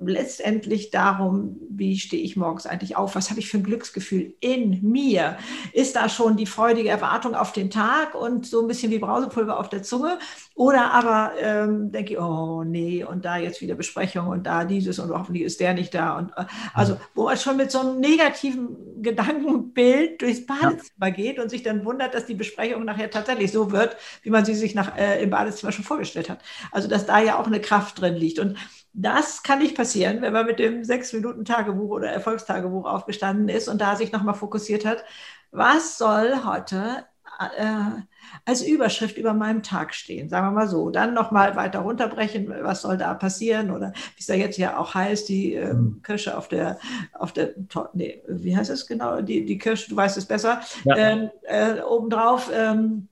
[0.00, 3.16] letztendlich darum, wie stehe ich morgens eigentlich auf?
[3.16, 5.38] Was habe ich für ein Glücksgefühl in mir?
[5.72, 9.58] Ist da schon die freudige Erwartung auf den Tag und so ein bisschen wie Brausepulver
[9.58, 10.18] auf der Zunge?
[10.54, 15.00] Oder aber ähm, denke ich, oh nee, und da jetzt wieder Besprechung und da dieses
[15.00, 16.16] und hoffentlich ist der nicht da.
[16.16, 21.10] Und, äh, also, wo man schon mit so einem negativen Gedankenbild durchs Badezimmer ja.
[21.10, 24.54] geht und sich dann wundert, dass die Besprechung nachher tatsächlich so wird, wie man sie
[24.54, 26.40] sich nach, äh, im Badezimmer schon vorgestellt hat.
[26.70, 28.38] Also, dass da ja auch eine Kraft drin liegt.
[28.38, 28.56] Und
[29.00, 33.68] das kann nicht passieren, wenn man mit dem sechs Minuten Tagebuch oder Erfolgstagebuch aufgestanden ist
[33.68, 35.04] und da sich nochmal fokussiert hat.
[35.52, 37.04] Was soll heute
[37.38, 38.02] äh,
[38.44, 40.28] als Überschrift über meinem Tag stehen?
[40.28, 40.90] Sagen wir mal so.
[40.90, 42.52] Dann nochmal weiter runterbrechen.
[42.62, 43.70] Was soll da passieren?
[43.70, 46.80] Oder wie es da jetzt ja auch heißt, die äh, Kirsche auf der,
[47.12, 47.54] auf der,
[47.92, 49.20] nee, wie heißt es genau?
[49.20, 50.60] Die, die Kirsche, du weißt es besser.
[50.84, 50.96] Ja.
[50.96, 53.06] Ähm, äh, obendrauf, ähm,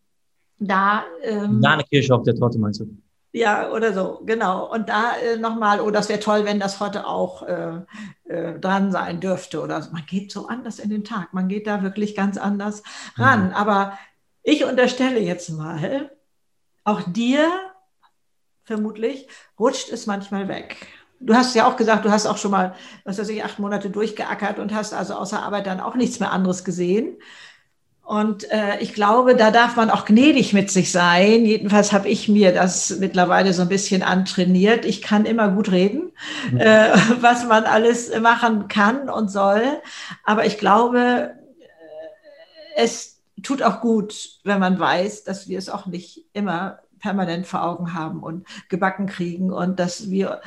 [0.59, 1.05] da.
[1.23, 2.87] Ähm, Kirsche auf der Torte meinst du?
[3.33, 4.73] Ja, oder so, genau.
[4.73, 7.81] Und da äh, nochmal, oh, das wäre toll, wenn das heute auch äh,
[8.25, 9.61] äh, dran sein dürfte.
[9.61, 9.93] Oder so.
[9.93, 12.83] man geht so anders in den Tag, man geht da wirklich ganz anders
[13.17, 13.49] ran.
[13.49, 13.55] Mhm.
[13.55, 13.99] Aber
[14.43, 16.11] ich unterstelle jetzt mal,
[16.85, 17.51] auch dir
[18.65, 20.87] vermutlich rutscht es manchmal weg.
[21.19, 23.91] Du hast ja auch gesagt, du hast auch schon mal, was weiß ich, acht Monate
[23.91, 27.17] durchgeackert und hast also außer Arbeit dann auch nichts mehr anderes gesehen.
[28.07, 31.45] Und äh, ich glaube, da darf man auch gnädig mit sich sein.
[31.45, 34.85] Jedenfalls habe ich mir das mittlerweile so ein bisschen antrainiert.
[34.85, 36.13] Ich kann immer gut reden,
[36.53, 36.61] mhm.
[36.61, 36.91] äh,
[37.21, 39.61] was man alles machen kann und soll.
[40.23, 41.65] Aber ich glaube, äh,
[42.77, 47.65] es tut auch gut, wenn man weiß, dass wir es auch nicht immer permanent vor
[47.65, 50.43] Augen haben und gebacken kriegen und dass wir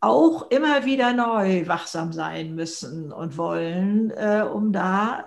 [0.00, 5.24] auch immer wieder neu wachsam sein müssen und wollen, äh, um da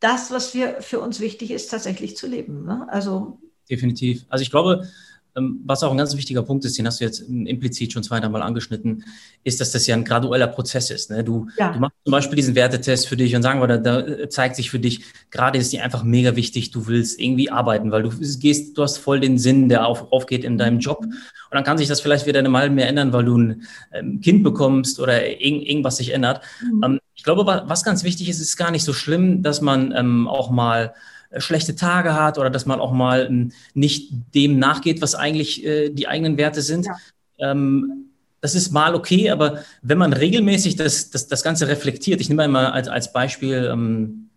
[0.00, 2.64] das, was wir für uns wichtig ist, tatsächlich zu leben.
[2.64, 2.86] Ne?
[2.90, 4.24] Also definitiv.
[4.28, 4.88] Also ich glaube,
[5.34, 9.04] was auch ein ganz wichtiger Punkt ist, den hast du jetzt implizit schon zweimal angeschnitten,
[9.44, 11.10] ist, dass das ja ein gradueller Prozess ist.
[11.10, 11.22] Ne?
[11.22, 11.72] Du, ja.
[11.72, 14.70] du, machst zum Beispiel diesen Wertetest für dich und sagen wir, da, da zeigt sich
[14.70, 18.76] für dich, gerade ist dir einfach mega wichtig, du willst irgendwie arbeiten, weil du gehst,
[18.76, 21.02] du hast voll den Sinn, der auf, aufgeht in deinem Job.
[21.02, 23.62] Und dann kann sich das vielleicht wieder eine mehr ändern, weil du ein
[23.92, 26.42] ähm, Kind bekommst oder irgend, irgendwas sich ändert.
[26.62, 26.84] Mhm.
[26.84, 30.26] Ähm, ich glaube, was ganz wichtig ist, ist gar nicht so schlimm, dass man ähm,
[30.26, 30.94] auch mal
[31.38, 35.90] schlechte Tage hat oder dass man auch mal ähm, nicht dem nachgeht, was eigentlich äh,
[35.90, 36.86] die eigenen Werte sind.
[36.86, 36.96] Ja.
[37.38, 38.06] Ähm,
[38.40, 42.48] das ist mal okay, aber wenn man regelmäßig das, das, das Ganze reflektiert, ich nehme
[42.48, 44.30] mal als, als Beispiel, ähm,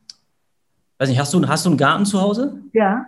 [0.97, 2.59] weiß nicht, hast du, hast du einen Garten zu Hause?
[2.73, 3.07] Ja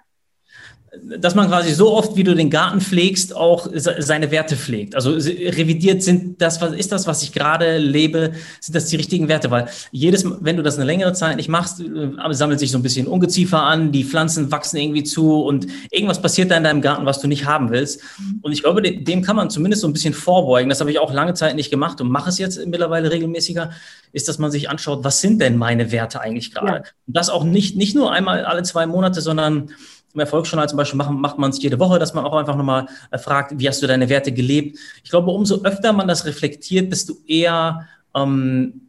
[1.03, 4.95] dass man quasi so oft, wie du den Garten pflegst, auch seine Werte pflegt.
[4.95, 9.27] Also revidiert sind das, was ist das, was ich gerade lebe, sind das die richtigen
[9.27, 9.51] Werte?
[9.51, 12.83] Weil jedes, wenn du das eine längere Zeit nicht machst, äh, sammelt sich so ein
[12.83, 17.05] bisschen Ungeziefer an, die Pflanzen wachsen irgendwie zu und irgendwas passiert da in deinem Garten,
[17.05, 18.01] was du nicht haben willst.
[18.41, 20.69] Und ich glaube, dem kann man zumindest so ein bisschen vorbeugen.
[20.69, 23.71] Das habe ich auch lange Zeit nicht gemacht und mache es jetzt mittlerweile regelmäßiger,
[24.11, 26.67] ist, dass man sich anschaut, was sind denn meine Werte eigentlich gerade?
[26.67, 26.83] Ja.
[27.07, 29.71] Und das auch nicht, nicht nur einmal alle zwei Monate, sondern
[30.15, 32.87] im Erfolgsjournal zum Beispiel machen, macht man es jede Woche, dass man auch einfach nochmal
[33.11, 34.79] äh, fragt, wie hast du deine Werte gelebt?
[35.03, 38.81] Ich glaube, umso öfter man das reflektiert, desto eher ähm,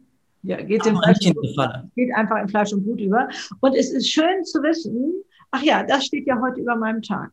[0.43, 3.27] ja, geht, in Fleisch und, geht einfach in Fleisch und Blut über.
[3.59, 5.13] Und es ist schön zu wissen,
[5.51, 7.31] ach ja, das steht ja heute über meinem Tag.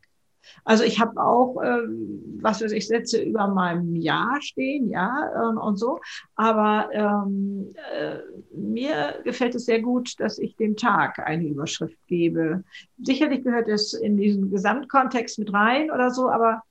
[0.64, 5.58] Also ich habe auch, ähm, was weiß ich, Sätze über meinem Jahr stehen, ja, ähm,
[5.58, 6.00] und so.
[6.36, 8.18] Aber ähm, äh,
[8.54, 12.64] mir gefällt es sehr gut, dass ich dem Tag eine Überschrift gebe.
[13.02, 16.62] Sicherlich gehört es in diesen Gesamtkontext mit rein oder so, aber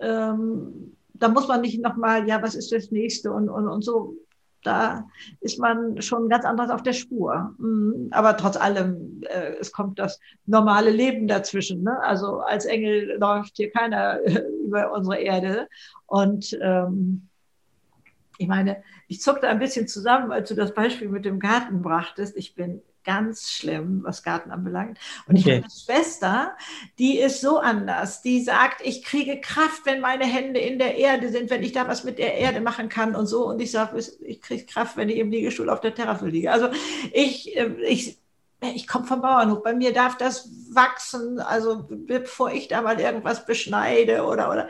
[0.00, 4.16] ähm, da muss man nicht nochmal, ja, was ist das nächste und, und, und so
[4.62, 5.08] da
[5.40, 7.54] ist man schon ganz anders auf der Spur.
[7.58, 8.08] Mhm.
[8.10, 11.82] Aber trotz allem, äh, es kommt das normale Leben dazwischen.
[11.82, 11.98] Ne?
[12.02, 14.20] Also als Engel läuft hier keiner
[14.66, 15.68] über unsere Erde.
[16.06, 17.28] Und ähm,
[18.38, 22.36] ich meine, ich zuckte ein bisschen zusammen, als du das Beispiel mit dem Garten brachtest.
[22.36, 24.98] Ich bin ganz schlimm, was Garten anbelangt.
[25.26, 25.38] Und okay.
[25.38, 26.56] ich habe eine Schwester,
[26.98, 28.22] die ist so anders.
[28.22, 31.88] Die sagt, ich kriege Kraft, wenn meine Hände in der Erde sind, wenn ich da
[31.88, 33.46] was mit der Erde machen kann und so.
[33.46, 36.52] Und ich sage, ich kriege Kraft, wenn ich im Liegestuhl auf der Terrasse liege.
[36.52, 36.68] Also
[37.12, 38.18] ich, äh, ich,
[38.74, 39.62] ich komme vom Bauernhof.
[39.62, 41.40] Bei mir darf das wachsen.
[41.40, 44.68] Also bevor ich da mal irgendwas beschneide oder, oder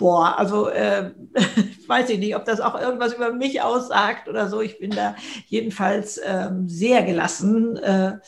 [0.00, 1.12] boah, also äh,
[1.86, 4.62] weiß ich nicht, ob das auch irgendwas über mich aussagt oder so.
[4.62, 5.14] Ich bin da
[5.46, 7.76] jedenfalls ähm, sehr gelassen.
[7.76, 8.18] Äh,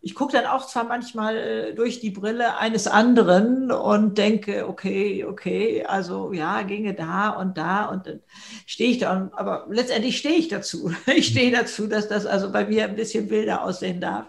[0.00, 5.24] ich gucke dann auch zwar manchmal äh, durch die Brille eines anderen und denke, okay,
[5.24, 8.20] okay, also ja, ginge da und da und dann
[8.64, 10.92] stehe ich da, aber letztendlich stehe ich dazu.
[11.06, 14.26] Ich stehe dazu, dass das also bei mir ein bisschen wilder aussehen darf.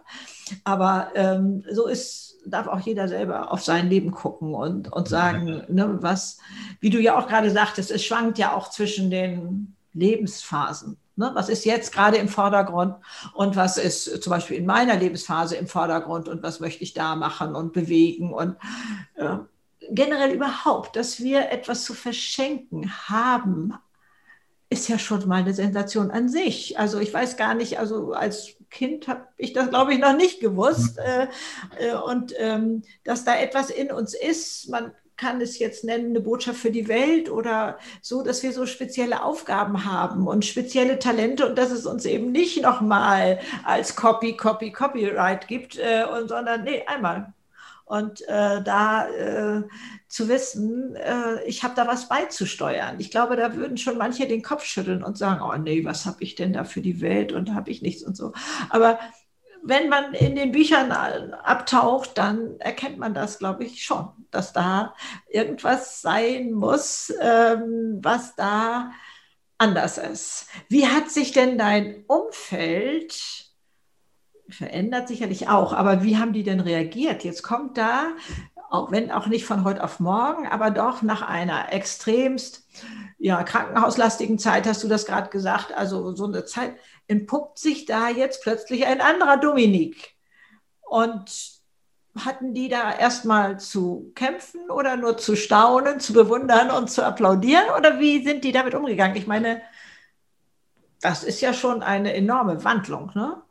[0.64, 5.64] Aber ähm, so ist darf auch jeder selber auf sein Leben gucken und, und sagen,
[5.68, 6.38] ne, was,
[6.80, 10.98] wie du ja auch gerade sagtest, es schwankt ja auch zwischen den Lebensphasen.
[11.16, 11.32] Ne?
[11.34, 12.96] Was ist jetzt gerade im Vordergrund
[13.34, 17.16] und was ist zum Beispiel in meiner Lebensphase im Vordergrund und was möchte ich da
[17.16, 18.56] machen und bewegen und
[19.16, 19.38] äh,
[19.90, 23.74] generell überhaupt, dass wir etwas zu verschenken haben,
[24.70, 26.78] ist ja schon mal eine Sensation an sich.
[26.78, 30.40] Also ich weiß gar nicht, also als Kind habe ich das, glaube ich, noch nicht
[30.40, 30.98] gewusst.
[30.98, 31.28] Äh,
[31.80, 36.22] äh, und ähm, dass da etwas in uns ist, man kann es jetzt nennen, eine
[36.22, 41.48] Botschaft für die Welt oder so, dass wir so spezielle Aufgaben haben und spezielle Talente
[41.48, 46.64] und dass es uns eben nicht nochmal als Copy, Copy, Copyright gibt, äh, und, sondern
[46.64, 47.34] nee, einmal.
[47.88, 49.63] Und äh, da äh,
[50.10, 53.00] zu wissen, äh, ich habe da was beizusteuern.
[53.00, 56.21] Ich glaube, da würden schon manche den Kopf schütteln und sagen, oh nee, was habe
[56.21, 58.34] ich denn da für die Welt und habe ich nichts und so.
[58.69, 59.00] Aber
[59.63, 64.93] wenn man in den Büchern abtaucht, dann erkennt man das, glaube ich, schon, dass da
[65.30, 68.91] irgendwas sein muss, ähm, was da
[69.58, 70.47] anders ist.
[70.67, 73.47] Wie hat sich denn dein Umfeld
[74.50, 77.24] verändert sicherlich auch, aber wie haben die denn reagiert?
[77.24, 78.08] Jetzt kommt da,
[78.70, 82.68] auch wenn auch nicht von heute auf morgen, aber doch nach einer extremst
[83.18, 86.76] ja, krankenhauslastigen Zeit, hast du das gerade gesagt, also so eine Zeit,
[87.08, 90.16] entpuppt sich da jetzt plötzlich ein anderer Dominik.
[90.82, 91.58] Und
[92.26, 97.70] hatten die da erstmal zu kämpfen oder nur zu staunen, zu bewundern und zu applaudieren?
[97.78, 99.16] Oder wie sind die damit umgegangen?
[99.16, 99.62] Ich meine,
[101.02, 103.42] das ist ja schon eine enorme Wandlung, ne?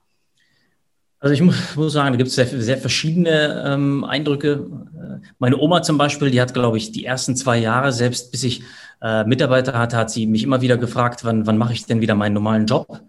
[1.27, 4.65] Also ich muss sagen, da gibt es sehr, sehr verschiedene ähm, Eindrücke.
[5.41, 8.63] Meine Oma zum Beispiel, die hat, glaube ich, die ersten zwei Jahre, selbst bis ich
[9.03, 12.15] äh, Mitarbeiter hatte, hat sie mich immer wieder gefragt, wann, wann mache ich denn wieder
[12.15, 13.01] meinen normalen Job?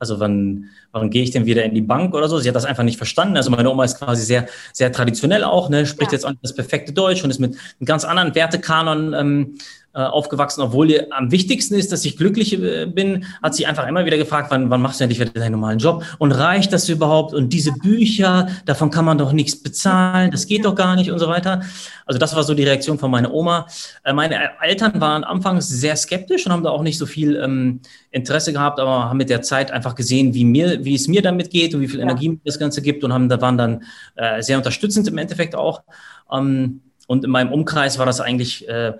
[0.00, 2.38] Also wann, wann gehe ich denn wieder in die Bank oder so?
[2.38, 3.36] Sie hat das einfach nicht verstanden.
[3.36, 5.86] Also meine Oma ist quasi sehr, sehr traditionell auch, ne?
[5.86, 6.16] spricht ja.
[6.16, 9.54] jetzt auch nicht das perfekte Deutsch und ist mit einem ganz anderen Wertekanon ähm,
[9.92, 13.88] äh, aufgewachsen, obwohl ihr am wichtigsten ist, dass ich glücklich äh, bin, hat sie einfach
[13.88, 16.04] immer wieder gefragt, wann, wann machst du endlich wieder deinen normalen Job?
[16.18, 17.34] Und reicht das überhaupt?
[17.34, 21.18] Und diese Bücher, davon kann man doch nichts bezahlen, das geht doch gar nicht und
[21.18, 21.62] so weiter.
[22.06, 23.66] Also das war so die Reaktion von meiner Oma.
[24.04, 27.80] Äh, meine Eltern waren anfangs sehr skeptisch und haben da auch nicht so viel ähm,
[28.12, 31.50] Interesse gehabt, aber haben mit der Zeit einfach gesehen, wie mir, wie es mir damit
[31.50, 32.04] geht und wie viel ja.
[32.04, 33.84] Energie das Ganze gibt und haben da waren dann
[34.16, 35.82] äh, sehr unterstützend im Endeffekt auch.
[36.32, 38.92] Ähm, und in meinem Umkreis war das eigentlich äh,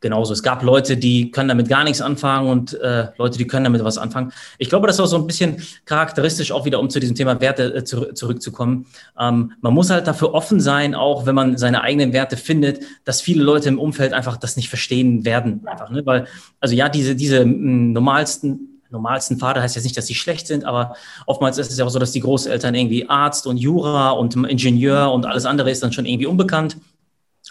[0.00, 0.32] genauso.
[0.32, 3.84] Es gab Leute, die können damit gar nichts anfangen und äh, Leute, die können damit
[3.84, 4.32] was anfangen.
[4.58, 7.74] Ich glaube, das war so ein bisschen charakteristisch auch wieder, um zu diesem Thema Werte
[7.74, 8.86] äh, zu, zurückzukommen.
[9.18, 13.20] Ähm, man muss halt dafür offen sein, auch wenn man seine eigenen Werte findet, dass
[13.20, 15.66] viele Leute im Umfeld einfach das nicht verstehen werden.
[15.66, 16.04] Einfach, ne?
[16.04, 16.26] Weil,
[16.60, 20.64] also ja, diese, diese m, normalsten normalsten Vater heißt jetzt nicht, dass sie schlecht sind,
[20.64, 24.34] aber oftmals ist es ja auch so, dass die Großeltern irgendwie Arzt und Jura und
[24.36, 26.76] Ingenieur und alles andere ist dann schon irgendwie unbekannt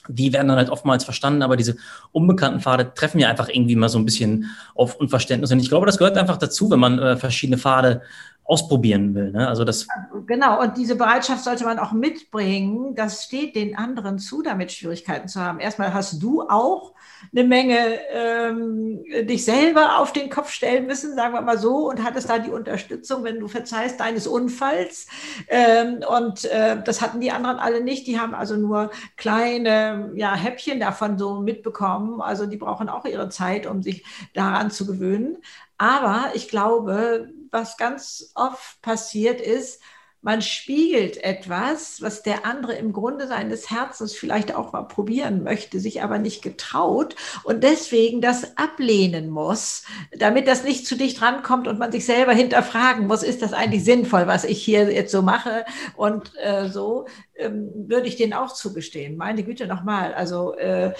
[0.09, 1.77] die werden dann halt oftmals verstanden, aber diese
[2.11, 5.51] unbekannten Pfade treffen ja einfach irgendwie mal so ein bisschen auf Unverständnis.
[5.51, 8.01] Und ich glaube, das gehört einfach dazu, wenn man äh, verschiedene Pfade
[8.43, 9.31] ausprobieren will.
[9.31, 9.47] Ne?
[9.47, 9.87] Also das
[10.25, 12.95] genau, und diese Bereitschaft sollte man auch mitbringen.
[12.95, 15.59] Das steht den anderen zu, damit Schwierigkeiten zu haben.
[15.59, 16.93] Erstmal hast du auch
[17.31, 22.03] eine Menge ähm, dich selber auf den Kopf stellen müssen, sagen wir mal so, und
[22.03, 25.07] hattest da die Unterstützung, wenn du verzeihst, deines Unfalls.
[25.47, 28.07] Ähm, und äh, das hatten die anderen alle nicht.
[28.07, 32.21] Die haben also nur kleine ja, Häppchen davon so mitbekommen.
[32.21, 35.37] Also die brauchen auch ihre Zeit, um sich daran zu gewöhnen.
[35.77, 39.81] Aber ich glaube, was ganz oft passiert ist,
[40.21, 45.79] man spiegelt etwas, was der andere im Grunde seines Herzens vielleicht auch mal probieren möchte,
[45.79, 49.83] sich aber nicht getraut und deswegen das ablehnen muss,
[50.17, 53.85] damit das nicht zu dicht rankommt und man sich selber hinterfragen muss, ist das eigentlich
[53.85, 55.65] sinnvoll, was ich hier jetzt so mache?
[55.95, 59.15] Und äh, so ähm, würde ich denen auch zugestehen.
[59.15, 60.93] Meine Güte nochmal, also äh,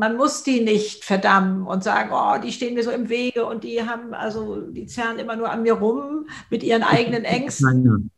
[0.00, 3.64] man muss die nicht verdammen und sagen, oh, die stehen mir so im Wege und
[3.64, 8.10] die haben, also die zerren immer nur an mir rum mit ihren eigenen Ängsten.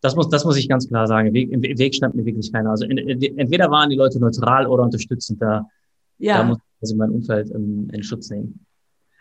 [0.00, 1.32] Das muss, das muss ich ganz klar sagen.
[1.32, 2.70] Im Weg stand mir wirklich keiner.
[2.70, 5.40] Also entweder waren die Leute neutral oder unterstützend.
[5.40, 5.68] Da,
[6.18, 6.38] ja.
[6.38, 8.66] da muss ich also mein Umfeld in, in Schutz nehmen.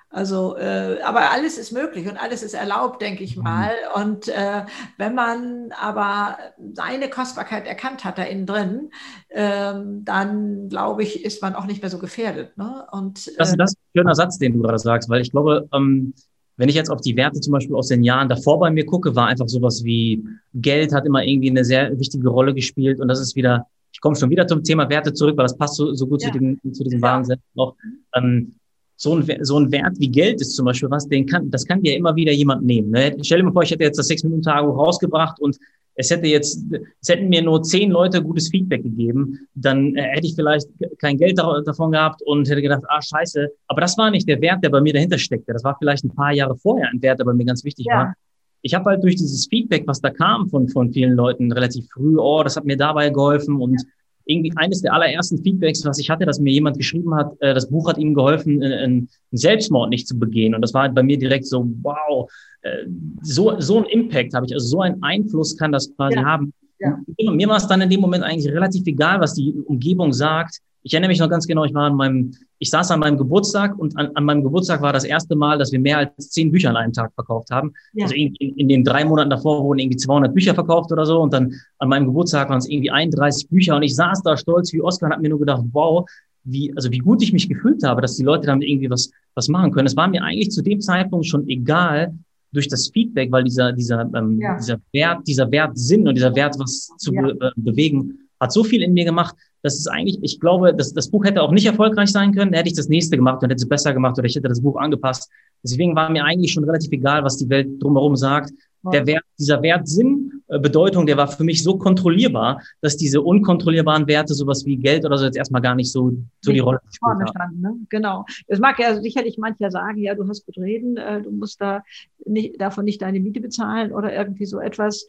[0.10, 3.44] Also, äh, aber alles ist möglich und alles ist erlaubt, denke ich mhm.
[3.44, 3.72] mal.
[3.96, 4.64] Und äh,
[4.98, 6.38] wenn man aber
[6.74, 8.90] seine Kostbarkeit erkannt hat da innen drin,
[9.30, 12.58] ähm, dann glaube ich, ist man auch nicht mehr so gefährdet.
[12.58, 12.86] Ne?
[12.92, 15.68] Und, äh, das, das ist ein schöner Satz, den du gerade sagst, weil ich glaube,
[15.74, 16.14] ähm,
[16.56, 19.14] wenn ich jetzt auf die Werte zum Beispiel aus den Jahren davor bei mir gucke,
[19.16, 23.20] war einfach sowas wie Geld hat immer irgendwie eine sehr wichtige Rolle gespielt und das
[23.20, 26.08] ist wieder, ich komme schon wieder zum Thema Werte zurück, weil das passt so, so
[26.08, 26.32] gut ja.
[26.32, 27.08] zu, dem, zu diesem ja.
[27.08, 27.76] Wahnsinn noch.
[28.16, 28.56] Ähm,
[28.98, 31.82] so ein, so ein Wert wie Geld ist zum Beispiel was, den kann, das kann
[31.82, 32.90] dir immer wieder jemand nehmen.
[32.90, 33.16] Ne?
[33.22, 35.58] Stell dir mal vor, ich hätte jetzt das Sechs-Minuten-Tagebuch rausgebracht und
[36.00, 36.64] es hätte jetzt,
[37.02, 40.68] es hätten mir nur zehn Leute gutes Feedback gegeben, dann äh, hätte ich vielleicht
[41.00, 43.50] kein Geld davon gehabt und hätte gedacht, ah, scheiße.
[43.68, 45.54] Aber das war nicht der Wert, der bei mir dahinter steckte.
[45.54, 47.96] Das war vielleicht ein paar Jahre vorher ein Wert, der bei mir ganz wichtig ja.
[47.96, 48.14] war.
[48.62, 52.18] Ich habe halt durch dieses Feedback, was da kam von, von vielen Leuten relativ früh,
[52.18, 53.82] oh, das hat mir dabei geholfen und
[54.28, 57.70] irgendwie eines der allerersten Feedbacks, was ich hatte, dass mir jemand geschrieben hat, äh, das
[57.70, 60.54] Buch hat ihm geholfen, äh, einen Selbstmord nicht zu begehen.
[60.54, 62.30] Und das war bei mir direkt so, wow,
[62.62, 62.86] äh,
[63.22, 66.26] so, so ein Impact habe ich, also so ein Einfluss kann das quasi ja.
[66.26, 66.54] haben.
[66.80, 67.00] Ja.
[67.32, 70.60] Mir war es dann in dem Moment eigentlich relativ egal, was die Umgebung sagt.
[70.88, 73.78] Ich erinnere mich noch ganz genau, ich war an meinem, ich saß an meinem Geburtstag
[73.78, 76.70] und an, an meinem Geburtstag war das erste Mal, dass wir mehr als zehn Bücher
[76.70, 77.74] an einem Tag verkauft haben.
[77.92, 78.06] Ja.
[78.06, 81.34] Also in, in, den drei Monaten davor wurden irgendwie 200 Bücher verkauft oder so und
[81.34, 84.82] dann an meinem Geburtstag waren es irgendwie 31 Bücher und ich saß da stolz wie
[84.82, 86.10] Oscar und habe mir nur gedacht, wow,
[86.46, 89.50] wie, also wie gut ich mich gefühlt habe, dass die Leute damit irgendwie was, was
[89.50, 89.88] machen können.
[89.88, 92.14] Es war mir eigentlich zu dem Zeitpunkt schon egal,
[92.54, 94.56] durch das Feedback, weil dieser, dieser, ähm, ja.
[94.58, 97.22] dieser Wert, dieser Wert Sinn und dieser Wert, was zu ja.
[97.24, 100.94] be äh, bewegen, hat so viel in mir gemacht, dass es eigentlich, ich glaube, das,
[100.94, 103.62] das Buch hätte auch nicht erfolgreich sein können, hätte ich das nächste gemacht und hätte
[103.62, 105.30] es besser gemacht oder ich hätte das Buch angepasst.
[105.64, 108.52] Deswegen war mir eigentlich schon relativ egal, was die Welt drumherum sagt.
[108.94, 113.22] Der Wert, dieser Wert Sinn, äh, Bedeutung, der war für mich so kontrollierbar, dass diese
[113.22, 116.80] unkontrollierbaren Werte, sowas wie Geld oder so, jetzt erstmal gar nicht so, so die Rolle
[116.90, 117.28] spielen.
[117.28, 117.74] Standen, ne?
[117.90, 118.26] Genau.
[118.48, 121.84] Es mag ja sicherlich mancher sagen, ja, du hast gut reden, äh, du musst da
[122.26, 125.08] nicht, davon nicht deine Miete bezahlen oder irgendwie so etwas.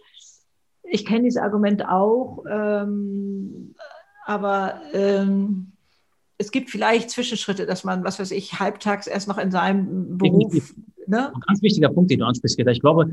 [0.90, 3.74] Ich kenne dieses Argument auch, ähm,
[4.24, 5.72] aber ähm,
[6.38, 10.74] es gibt vielleicht Zwischenschritte, dass man, was weiß ich, halbtags erst noch in seinem Beruf.
[11.06, 11.32] Ne?
[11.34, 13.10] Ein ganz wichtiger Punkt, den du ansprichst, Ich glaube,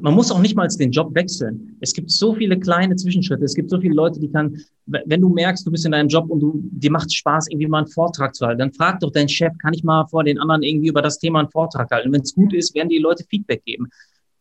[0.00, 1.76] man muss auch nicht mal den Job wechseln.
[1.80, 3.44] Es gibt so viele kleine Zwischenschritte.
[3.44, 6.28] Es gibt so viele Leute, die kann, wenn du merkst, du bist in deinem Job
[6.28, 9.28] und du, dir macht Spaß, irgendwie mal einen Vortrag zu halten, dann frag doch deinen
[9.28, 12.12] Chef, kann ich mal vor den anderen irgendwie über das Thema einen Vortrag halten?
[12.12, 13.88] Wenn es gut ist, werden die Leute Feedback geben.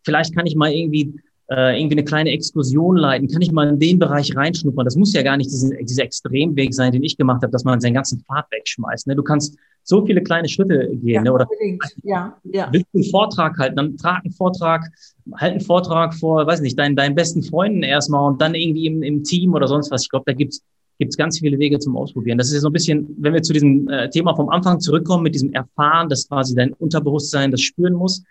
[0.04, 1.14] Vielleicht kann ich mal irgendwie
[1.52, 4.86] äh, irgendwie eine kleine Exkursion leiten, kann ich mal in den Bereich reinschnuppern.
[4.86, 7.80] Das muss ja gar nicht diesen, dieser Extremweg sein, den ich gemacht habe, dass man
[7.82, 9.08] seinen ganzen Pfad wegschmeißt.
[9.08, 9.16] Ne?
[9.16, 11.16] Du kannst so viele kleine Schritte gehen.
[11.16, 11.34] Ja, ne?
[11.34, 11.48] Oder
[12.04, 12.70] ja, ja.
[12.72, 14.84] willst du einen Vortrag halten, dann trag einen Vortrag,
[15.38, 19.02] halt einen Vortrag vor, weiß nicht, deinen, deinen besten Freunden erstmal und dann irgendwie im,
[19.02, 20.04] im Team oder sonst was.
[20.04, 20.62] Ich glaube, da gibt's
[21.00, 22.38] gibt es ganz viele Wege zum Ausprobieren.
[22.38, 25.24] Das ist ja so ein bisschen, wenn wir zu diesem äh, Thema vom Anfang zurückkommen,
[25.24, 28.22] mit diesem Erfahren, dass quasi dein Unterbewusstsein das spüren muss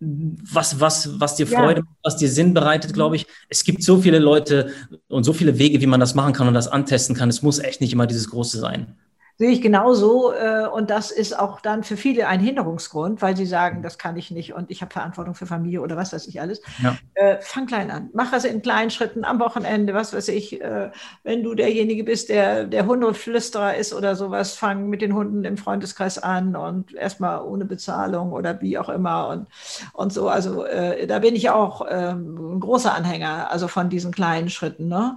[0.00, 1.86] was, was, was dir Freude, ja.
[2.02, 3.26] was dir Sinn bereitet, glaube ich.
[3.48, 4.72] Es gibt so viele Leute
[5.08, 7.28] und so viele Wege, wie man das machen kann und das antesten kann.
[7.28, 8.96] Es muss echt nicht immer dieses Große sein.
[9.38, 10.32] Sehe ich genauso.
[10.32, 14.16] Äh, und das ist auch dann für viele ein Hinderungsgrund, weil sie sagen, das kann
[14.16, 16.60] ich nicht und ich habe Verantwortung für Familie oder was weiß ich alles.
[16.82, 16.96] Ja.
[17.14, 18.10] Äh, fang klein an.
[18.14, 20.60] Mach es in kleinen Schritten am Wochenende, was weiß ich.
[20.60, 20.90] Äh,
[21.22, 25.56] wenn du derjenige bist, der der Hundeflüsterer ist oder sowas, fang mit den Hunden im
[25.56, 29.46] Freundeskreis an und erstmal ohne Bezahlung oder wie auch immer und,
[29.92, 30.28] und so.
[30.28, 30.64] Also
[31.06, 34.88] da bin ich auch ähm, ein großer Anhänger, also von diesen kleinen Schritten.
[34.88, 35.16] Ne?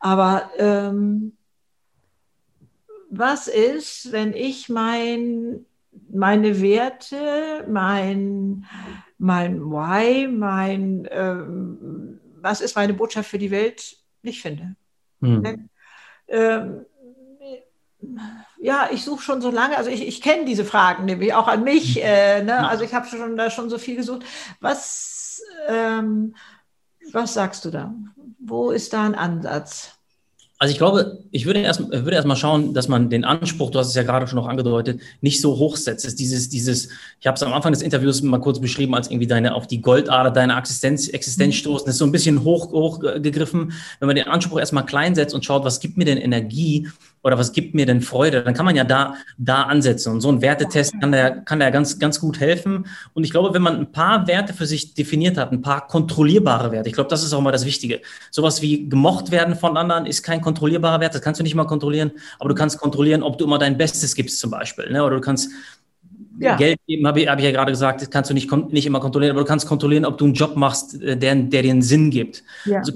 [0.00, 1.32] Aber ähm,
[3.14, 5.66] was ist, wenn ich mein,
[6.10, 8.64] meine Werte, mein,
[9.18, 14.76] mein Why, mein, ähm, was ist meine Botschaft für die Welt nicht finde?
[15.20, 15.68] Hm.
[16.28, 16.86] Ähm,
[18.58, 21.64] ja, ich suche schon so lange, also ich, ich kenne diese Fragen nämlich auch an
[21.64, 21.96] mich.
[21.96, 22.02] Hm.
[22.04, 22.66] Äh, ne?
[22.66, 24.24] Also ich habe schon da schon so viel gesucht.
[24.60, 26.34] Was, ähm,
[27.12, 27.94] was sagst du da?
[28.38, 29.98] Wo ist da ein Ansatz?
[30.62, 33.80] Also ich glaube, ich würde erst, würde erst mal schauen, dass man den Anspruch, du
[33.80, 36.04] hast es ja gerade schon noch angedeutet, nicht so hoch setzt.
[36.04, 39.26] Ist dieses, dieses, ich habe es am Anfang des Interviews mal kurz beschrieben, als irgendwie
[39.26, 41.58] deine auf die Goldader deiner Existenz, Existenz mhm.
[41.58, 41.86] stoßen.
[41.86, 43.72] Das ist so ein bisschen hoch, hoch gegriffen.
[43.98, 46.86] Wenn man den Anspruch erstmal klein setzt und schaut, was gibt mir denn Energie
[47.22, 50.12] oder was gibt mir denn Freude, dann kann man ja da, da ansetzen.
[50.12, 52.86] Und so ein Wertetest kann der, kann der ganz, ganz gut helfen.
[53.14, 56.72] Und ich glaube, wenn man ein paar Werte für sich definiert hat, ein paar kontrollierbare
[56.72, 58.00] Werte, ich glaube, das ist auch mal das Wichtige.
[58.30, 61.64] Sowas wie gemocht werden von anderen ist kein kontrollierbarer Wert, das kannst du nicht mal
[61.64, 64.90] kontrollieren, aber du kannst kontrollieren, ob du immer dein Bestes gibst zum Beispiel.
[64.90, 65.04] Ne?
[65.04, 65.50] Oder du kannst
[66.38, 66.56] ja.
[66.56, 69.00] Geld geben, habe ich, hab ich ja gerade gesagt, das kannst du nicht, nicht immer
[69.00, 71.82] kontrollieren, aber du kannst kontrollieren, ob du einen Job machst, äh, der, der dir einen
[71.82, 72.42] Sinn gibt.
[72.64, 72.78] Ja.
[72.78, 72.92] Also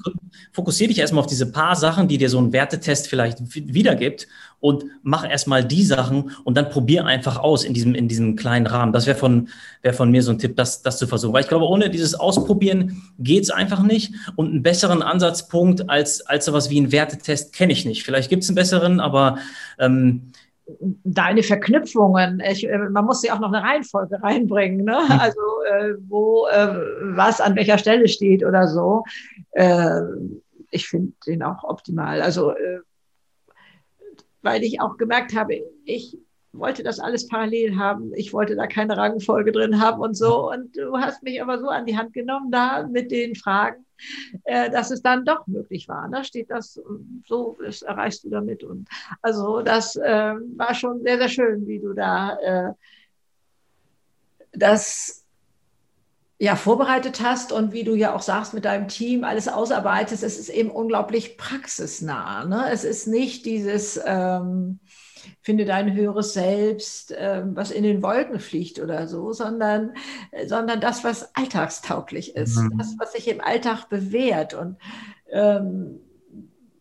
[0.53, 4.27] fokussiere dich erstmal auf diese paar Sachen, die dir so ein Wertetest vielleicht wiedergibt
[4.61, 8.67] und mach erstmal die Sachen und dann probier einfach aus in diesem, in diesem kleinen
[8.67, 8.93] Rahmen.
[8.93, 9.49] Das wäre von,
[9.83, 11.35] wäre von mir so ein Tipp, das, das zu versuchen.
[11.35, 14.15] Weil ich glaube, ohne dieses Ausprobieren geht's einfach nicht.
[14.35, 18.03] Und einen besseren Ansatzpunkt als, als sowas wie ein Wertetest kenne ich nicht.
[18.03, 19.39] Vielleicht gibt's einen besseren, aber
[19.79, 20.33] ähm,
[21.05, 22.41] deine Verknüpfungen.
[22.41, 24.99] Ich, äh, man muss sie auch noch eine Reihenfolge reinbringen, ne?
[25.09, 25.21] Hm.
[25.21, 26.69] also äh, wo äh,
[27.17, 29.05] was an welcher Stelle steht oder so.
[29.53, 30.01] Äh,
[30.71, 32.21] ich finde den auch optimal.
[32.21, 32.81] Also äh,
[34.43, 36.19] weil ich auch gemerkt habe, ich
[36.53, 38.13] wollte das alles parallel haben.
[38.15, 40.51] Ich wollte da keine Rangfolge drin haben und so.
[40.51, 43.86] Und du hast mich aber so an die Hand genommen da mit den Fragen,
[44.45, 46.09] äh, dass es dann doch möglich war.
[46.11, 46.81] Da steht das
[47.27, 48.65] so, das erreichst du damit.
[48.65, 48.89] Und
[49.23, 52.73] also das äh, war schon sehr, sehr schön, wie du da äh,
[54.53, 55.27] das
[56.39, 60.39] ja, vorbereitet hast und wie du ja auch sagst, mit deinem Team alles ausarbeitest, es
[60.39, 62.45] ist eben unglaublich praxisnah.
[62.45, 62.67] Ne?
[62.71, 64.79] Es ist nicht dieses, ähm,
[65.41, 69.95] finde dein höheres Selbst, äh, was in den Wolken fliegt oder so, sondern,
[70.31, 72.79] äh, sondern das, was alltagstauglich ist, mhm.
[72.79, 74.77] das, was sich im Alltag bewährt und
[75.31, 76.01] ähm,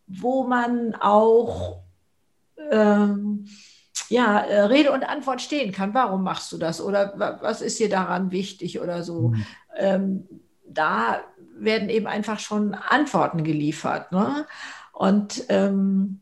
[0.07, 1.79] wo man auch
[2.71, 3.47] ähm,
[4.09, 5.93] ja, äh, Rede und Antwort stehen kann.
[5.93, 6.81] Warum machst du das?
[6.81, 9.29] Oder was ist dir daran wichtig oder so?
[9.29, 9.45] Mhm.
[9.75, 10.27] Ähm,
[10.67, 11.21] da
[11.57, 14.11] werden eben einfach schon Antworten geliefert.
[14.11, 14.45] Ne?
[14.91, 16.21] Und ähm,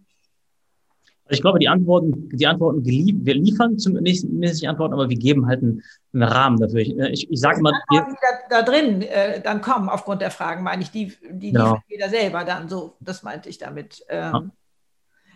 [1.33, 5.61] ich glaube, die Antworten, die Antworten wir liefern zumindest nicht Antworten, aber wir geben halt
[5.61, 6.79] einen, einen Rahmen dafür.
[6.79, 7.73] Ich, ich, ich sage mal.
[7.91, 8.05] Die da,
[8.49, 11.79] da drin äh, dann kommen aufgrund der Fragen, meine ich, die, die genau.
[11.87, 14.03] jeder selber dann so, das meinte ich damit.
[14.09, 14.31] Ähm.
[14.33, 14.43] Ja.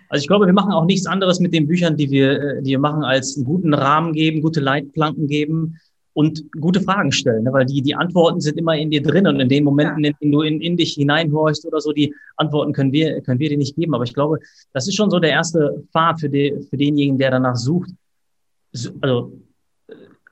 [0.10, 2.72] Also ich glaube, wir machen auch nichts anderes mit den Büchern, die wir, äh, die
[2.72, 5.80] wir machen, als einen guten Rahmen geben, gute Leitplanken geben
[6.18, 7.54] und gute Fragen stellen, ne?
[7.54, 10.32] weil die, die Antworten sind immer in dir drin und in den Momenten, in denen
[10.32, 13.76] du in, in dich hineinhorchst oder so, die Antworten können wir, können wir dir nicht
[13.76, 13.94] geben.
[13.94, 14.40] Aber ich glaube,
[14.74, 17.92] das ist schon so der erste Pfad für, die, für denjenigen, der danach sucht,
[19.02, 19.32] also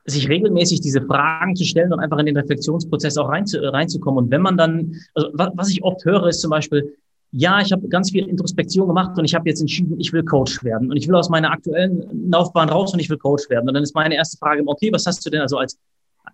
[0.06, 4.26] sich regelmäßig diese Fragen zu stellen und einfach in den Reflexionsprozess auch rein zu, reinzukommen.
[4.26, 6.96] Und wenn man dann, also was ich oft höre, ist zum Beispiel,
[7.38, 10.64] ja, ich habe ganz viel Introspektion gemacht und ich habe jetzt entschieden, ich will Coach
[10.64, 13.68] werden und ich will aus meiner aktuellen Laufbahn raus und ich will Coach werden.
[13.68, 15.78] Und dann ist meine erste Frage, okay, was hast du denn also als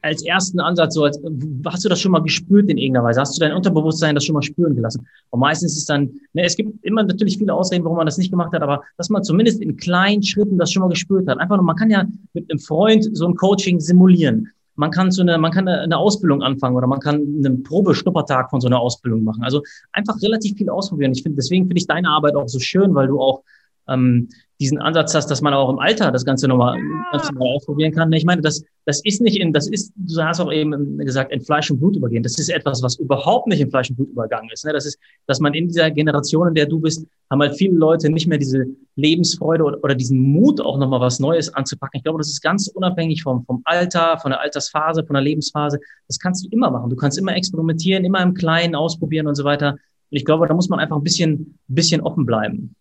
[0.03, 1.19] als ersten Ansatz, so als,
[1.65, 3.19] hast du das schon mal gespürt in irgendeiner Weise?
[3.19, 5.05] Hast du dein Unterbewusstsein das schon mal spüren gelassen?
[5.29, 8.17] Und meistens ist es dann, ne, es gibt immer natürlich viele Ausreden, warum man das
[8.17, 11.39] nicht gemacht hat, aber dass man zumindest in kleinen Schritten das schon mal gespürt hat.
[11.39, 14.49] Einfach nur, man kann ja mit einem Freund so ein Coaching simulieren
[14.82, 18.61] man kann so eine, man kann eine Ausbildung anfangen oder man kann einen Probeschnuppertag von
[18.61, 19.43] so einer Ausbildung machen.
[19.43, 19.61] Also
[19.91, 21.11] einfach relativ viel ausprobieren.
[21.11, 23.43] Ich finde, deswegen finde ich deine Arbeit auch so schön, weil du auch
[23.88, 24.29] ähm,
[24.62, 26.80] diesen Ansatz hast, dass man auch im Alter das Ganze nochmal,
[27.12, 28.14] ganz normal ausprobieren kann.
[28.14, 31.41] Ich meine, das, das ist nicht in, das ist, du hast auch eben gesagt, in
[31.41, 32.22] Fleisch und Blut übergehen.
[32.22, 34.64] Das ist etwas, was überhaupt nicht in Fleisch und Blut übergangen ist.
[34.64, 34.72] Ne?
[34.72, 38.12] Das ist, dass man in dieser Generation, in der du bist, haben halt viele Leute
[38.12, 41.97] nicht mehr diese Lebensfreude oder, oder diesen Mut, auch nochmal was Neues anzupacken.
[41.97, 45.80] Ich glaube, das ist ganz unabhängig vom, vom Alter, von der Altersphase, von der Lebensphase.
[46.07, 46.91] Das kannst du immer machen.
[46.91, 49.72] Du kannst immer experimentieren, immer im Kleinen ausprobieren und so weiter.
[49.72, 52.76] Und ich glaube, da muss man einfach ein bisschen, bisschen offen bleiben.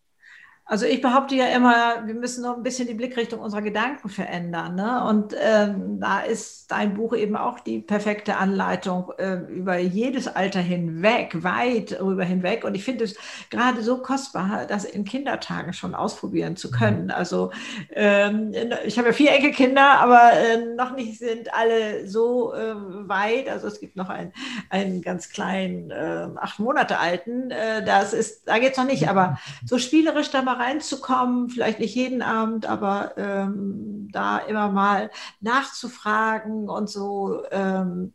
[0.70, 4.76] Also ich behaupte ja immer, wir müssen noch ein bisschen die Blickrichtung unserer Gedanken verändern.
[4.76, 5.04] Ne?
[5.04, 10.60] Und ähm, da ist dein Buch eben auch die perfekte Anleitung äh, über jedes Alter
[10.60, 12.62] hinweg, weit darüber hinweg.
[12.62, 13.16] Und ich finde es
[13.50, 17.06] gerade so kostbar, das in Kindertagen schon ausprobieren zu können.
[17.06, 17.10] Mhm.
[17.10, 17.50] Also
[17.92, 18.54] ähm,
[18.84, 22.76] ich habe ja vier Enkelkinder, aber äh, noch nicht sind alle so äh,
[23.08, 23.48] weit.
[23.48, 24.32] Also es gibt noch einen,
[24.68, 27.50] einen ganz kleinen, äh, acht Monate alten.
[27.50, 31.80] Äh, das ist, da geht es noch nicht, aber so spielerisch da mal reinzukommen, vielleicht
[31.80, 37.42] nicht jeden Abend, aber ähm, da immer mal nachzufragen und so.
[37.50, 38.12] Ähm,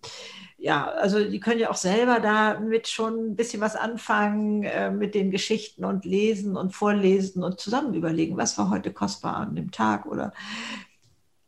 [0.58, 5.14] ja, also die können ja auch selber damit schon ein bisschen was anfangen äh, mit
[5.14, 9.72] den Geschichten und lesen und vorlesen und zusammen überlegen, was war heute kostbar an dem
[9.72, 10.34] Tag oder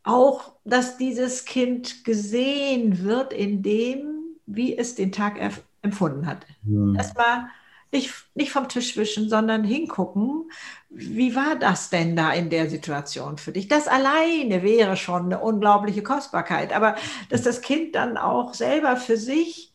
[0.04, 5.38] auch, dass dieses Kind gesehen wird in dem, wie es den Tag
[5.82, 6.46] empfunden hat.
[6.64, 6.94] Ja.
[6.96, 7.48] Erstmal
[7.92, 10.50] nicht, nicht vom Tisch wischen, sondern hingucken,
[10.90, 13.68] wie war das denn da in der Situation für dich?
[13.68, 16.96] Das alleine wäre schon eine unglaubliche Kostbarkeit, aber
[17.30, 19.72] dass das Kind dann auch selber für sich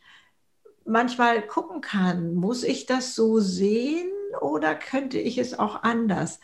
[0.85, 4.09] manchmal gucken kann, muss ich das so sehen
[4.41, 6.39] oder könnte ich es auch anders?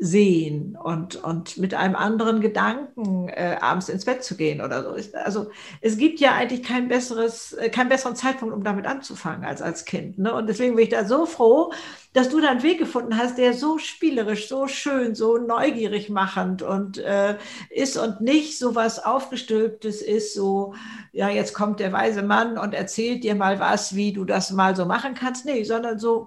[0.00, 5.18] Sehen und, und mit einem anderen Gedanken äh, abends ins Bett zu gehen oder so.
[5.18, 9.60] Also es gibt ja eigentlich kein besseres, äh, keinen besseren Zeitpunkt, um damit anzufangen als
[9.60, 10.18] als Kind.
[10.18, 10.32] Ne?
[10.32, 11.72] Und deswegen bin ich da so froh,
[12.18, 16.62] dass du da einen Weg gefunden hast, der so spielerisch, so schön, so neugierig machend
[16.62, 17.38] und äh,
[17.70, 20.74] ist und nicht so was Aufgestülptes ist, so,
[21.12, 24.74] ja, jetzt kommt der weise Mann und erzählt dir mal was, wie du das mal
[24.74, 25.46] so machen kannst.
[25.46, 26.26] Nee, sondern so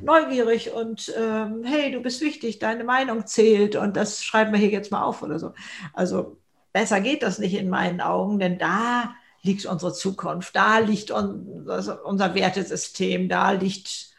[0.00, 4.70] neugierig und ähm, hey, du bist wichtig, deine Meinung zählt und das schreiben wir hier
[4.70, 5.52] jetzt mal auf oder so.
[5.94, 6.36] Also
[6.72, 12.34] besser geht das nicht in meinen Augen, denn da liegt unsere Zukunft, da liegt unser
[12.36, 14.13] Wertesystem, da liegt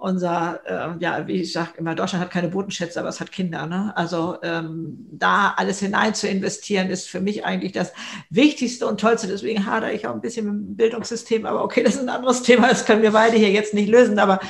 [0.00, 3.66] unser, äh, ja, wie ich sage immer, Deutschland hat keine Bodenschätze, aber es hat Kinder.
[3.66, 3.92] Ne?
[3.94, 7.92] Also ähm, da alles hinein zu investieren, ist für mich eigentlich das
[8.30, 9.28] Wichtigste und Tollste.
[9.28, 12.42] Deswegen hadere ich auch ein bisschen mit dem Bildungssystem, aber okay, das ist ein anderes
[12.44, 14.18] Thema, das können wir beide hier jetzt nicht lösen.
[14.18, 14.40] Aber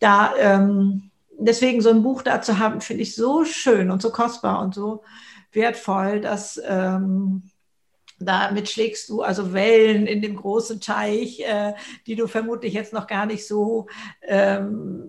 [0.00, 4.10] da ähm, deswegen so ein Buch da zu haben, finde ich so schön und so
[4.10, 5.02] kostbar und so
[5.52, 7.44] wertvoll, dass ähm,
[8.20, 11.72] damit schlägst du also Wellen in dem großen Teich, äh,
[12.06, 13.86] die du vermutlich jetzt noch gar nicht so
[14.22, 15.08] ähm,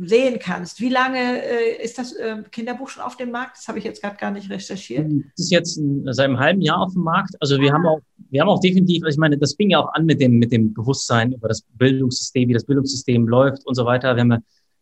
[0.00, 0.80] sehen kannst.
[0.80, 3.58] Wie lange äh, ist das äh, Kinderbuch schon auf dem Markt?
[3.58, 5.06] Das habe ich jetzt gerade gar nicht recherchiert.
[5.10, 7.34] Das ist jetzt seit einem halben Jahr auf dem Markt.
[7.40, 7.74] Also wir ah.
[7.74, 8.00] haben auch,
[8.30, 10.52] wir haben auch definitiv, also ich meine, das fing ja auch an mit dem, mit
[10.52, 14.14] dem Bewusstsein über das Bildungssystem, wie das Bildungssystem läuft und so weiter.
[14.14, 14.38] Wir haben ja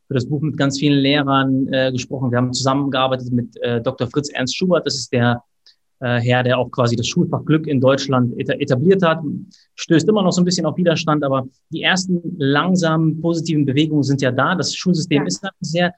[0.06, 2.30] für das Buch mit ganz vielen Lehrern äh, gesprochen.
[2.30, 4.08] Wir haben zusammengearbeitet mit äh, Dr.
[4.08, 4.84] Fritz Ernst Schubert.
[4.84, 5.44] Das ist der
[6.00, 9.20] äh, Herr, der auch quasi das Schulfach Glück in Deutschland etabliert hat.
[9.74, 14.22] Stößt immer noch so ein bisschen auf Widerstand, aber die ersten langsamen positiven Bewegungen sind
[14.22, 14.54] ja da.
[14.54, 15.26] Das Schulsystem ja.
[15.26, 15.94] ist halt sehr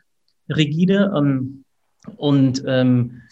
[0.49, 1.13] rigide.
[1.17, 1.65] Ähm,
[2.17, 3.23] und ähm,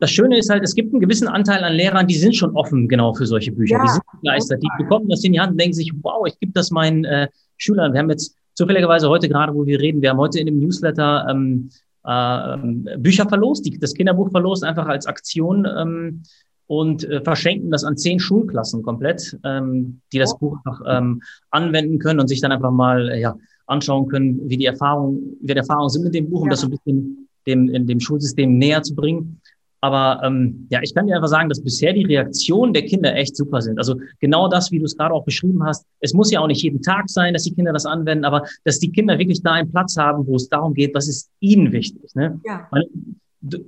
[0.00, 2.88] das Schöne ist halt, es gibt einen gewissen Anteil an Lehrern, die sind schon offen
[2.88, 3.76] genau für solche Bücher.
[3.76, 3.82] Ja.
[3.82, 4.62] Die sind begeistert.
[4.62, 7.28] Die bekommen das in die Hand und denken sich, wow, ich gebe das meinen äh,
[7.56, 7.92] Schülern.
[7.92, 11.26] Wir haben jetzt zufälligerweise heute gerade, wo wir reden, wir haben heute in dem Newsletter
[11.30, 11.70] ähm,
[12.04, 16.22] äh, Bücher verlost, die, das Kinderbuch verlost, einfach als Aktion ähm,
[16.66, 20.38] und äh, verschenken das an zehn Schulklassen komplett, ähm, die das oh.
[20.38, 23.36] Buch einfach ähm, anwenden können und sich dann einfach mal äh, ja,
[23.66, 26.50] anschauen können, wie die Erfahrungen, wie die Erfahrungen sind mit dem Buch, um ja.
[26.50, 29.40] das so ein bisschen dem, in dem Schulsystem näher zu bringen.
[29.84, 33.36] Aber ähm, ja, ich kann dir einfach sagen, dass bisher die Reaktionen der Kinder echt
[33.36, 33.76] super sind.
[33.76, 35.84] Also genau das, wie du es gerade auch beschrieben hast.
[36.00, 38.78] Es muss ja auch nicht jeden Tag sein, dass die Kinder das anwenden, aber dass
[38.78, 42.14] die Kinder wirklich da einen Platz haben, wo es darum geht, was ist ihnen wichtig.
[42.14, 42.40] Ne?
[42.46, 42.66] Ja.
[42.70, 42.86] Meine,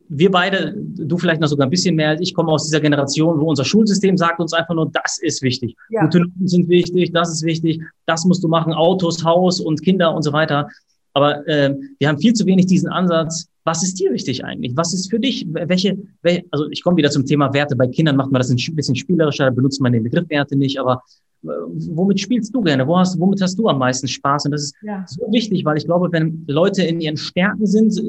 [0.08, 3.38] wir beide, du vielleicht noch sogar ein bisschen mehr als ich, komme aus dieser Generation,
[3.38, 5.76] wo unser Schulsystem sagt uns einfach nur, das ist wichtig.
[5.90, 6.00] Ja.
[6.00, 10.14] Gute Noten sind wichtig, das ist wichtig, das musst du machen, Autos, Haus und Kinder
[10.14, 10.70] und so weiter.
[11.12, 14.76] Aber äh, wir haben viel zu wenig diesen Ansatz, was ist dir wichtig eigentlich?
[14.76, 15.44] Was ist für dich?
[15.50, 17.74] Welche, welche also ich komme wieder zum Thema Werte.
[17.74, 20.78] Bei Kindern macht man das ein bisschen spielerischer, da benutzt man den Begriff Werte nicht,
[20.78, 21.02] aber
[21.42, 22.86] äh, womit spielst du gerne?
[22.86, 24.46] Wo hast, womit hast du am meisten Spaß?
[24.46, 25.04] Und das ist ja.
[25.08, 28.00] so wichtig, weil ich glaube, wenn Leute in ihren Stärken sind,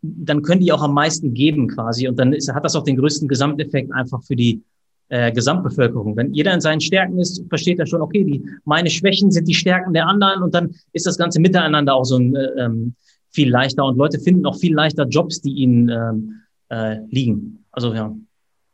[0.00, 2.06] dann können die auch am meisten geben quasi.
[2.06, 4.62] Und dann ist, hat das auch den größten Gesamteffekt einfach für die
[5.08, 6.16] äh, Gesamtbevölkerung.
[6.16, 9.54] Wenn jeder in seinen Stärken ist, versteht er schon, okay, die, meine Schwächen sind die
[9.54, 12.94] Stärken der anderen und dann ist das ganze Miteinander auch so ein, äh, ähm,
[13.30, 17.64] viel leichter und Leute finden auch viel leichter Jobs, die ihnen ähm, äh, liegen.
[17.70, 18.14] Also ja.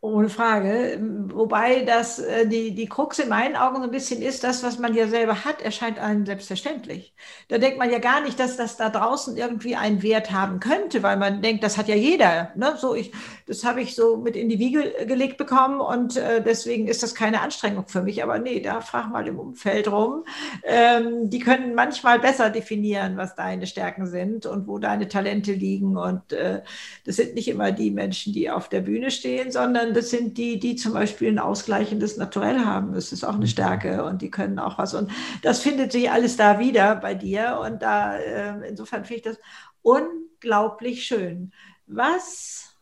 [0.07, 1.00] Ohne Frage.
[1.34, 4.78] Wobei das äh, die, die Krux in meinen Augen so ein bisschen ist, das, was
[4.78, 7.12] man ja selber hat, erscheint einem selbstverständlich.
[7.48, 11.02] Da denkt man ja gar nicht, dass das da draußen irgendwie einen Wert haben könnte,
[11.02, 12.52] weil man denkt, das hat ja jeder.
[12.54, 12.76] Ne?
[12.78, 13.11] So ich,
[13.46, 17.16] das habe ich so mit in die Wiege gelegt bekommen und äh, deswegen ist das
[17.16, 18.22] keine Anstrengung für mich.
[18.22, 20.24] Aber nee, da frag mal im Umfeld rum.
[20.62, 25.96] Ähm, die können manchmal besser definieren, was deine Stärken sind und wo deine Talente liegen.
[25.96, 26.62] Und äh,
[27.04, 30.59] das sind nicht immer die Menschen, die auf der Bühne stehen, sondern das sind die,
[30.59, 32.92] die zum Beispiel ein ausgleichendes Naturell haben.
[32.92, 33.49] Das ist auch eine mhm.
[33.49, 34.92] Stärke und die können auch was.
[34.92, 35.11] Und
[35.42, 37.59] das findet sich alles da wieder bei dir.
[37.64, 39.38] Und da, äh, insofern finde ich das
[39.80, 41.53] unglaublich schön.
[41.86, 42.76] Was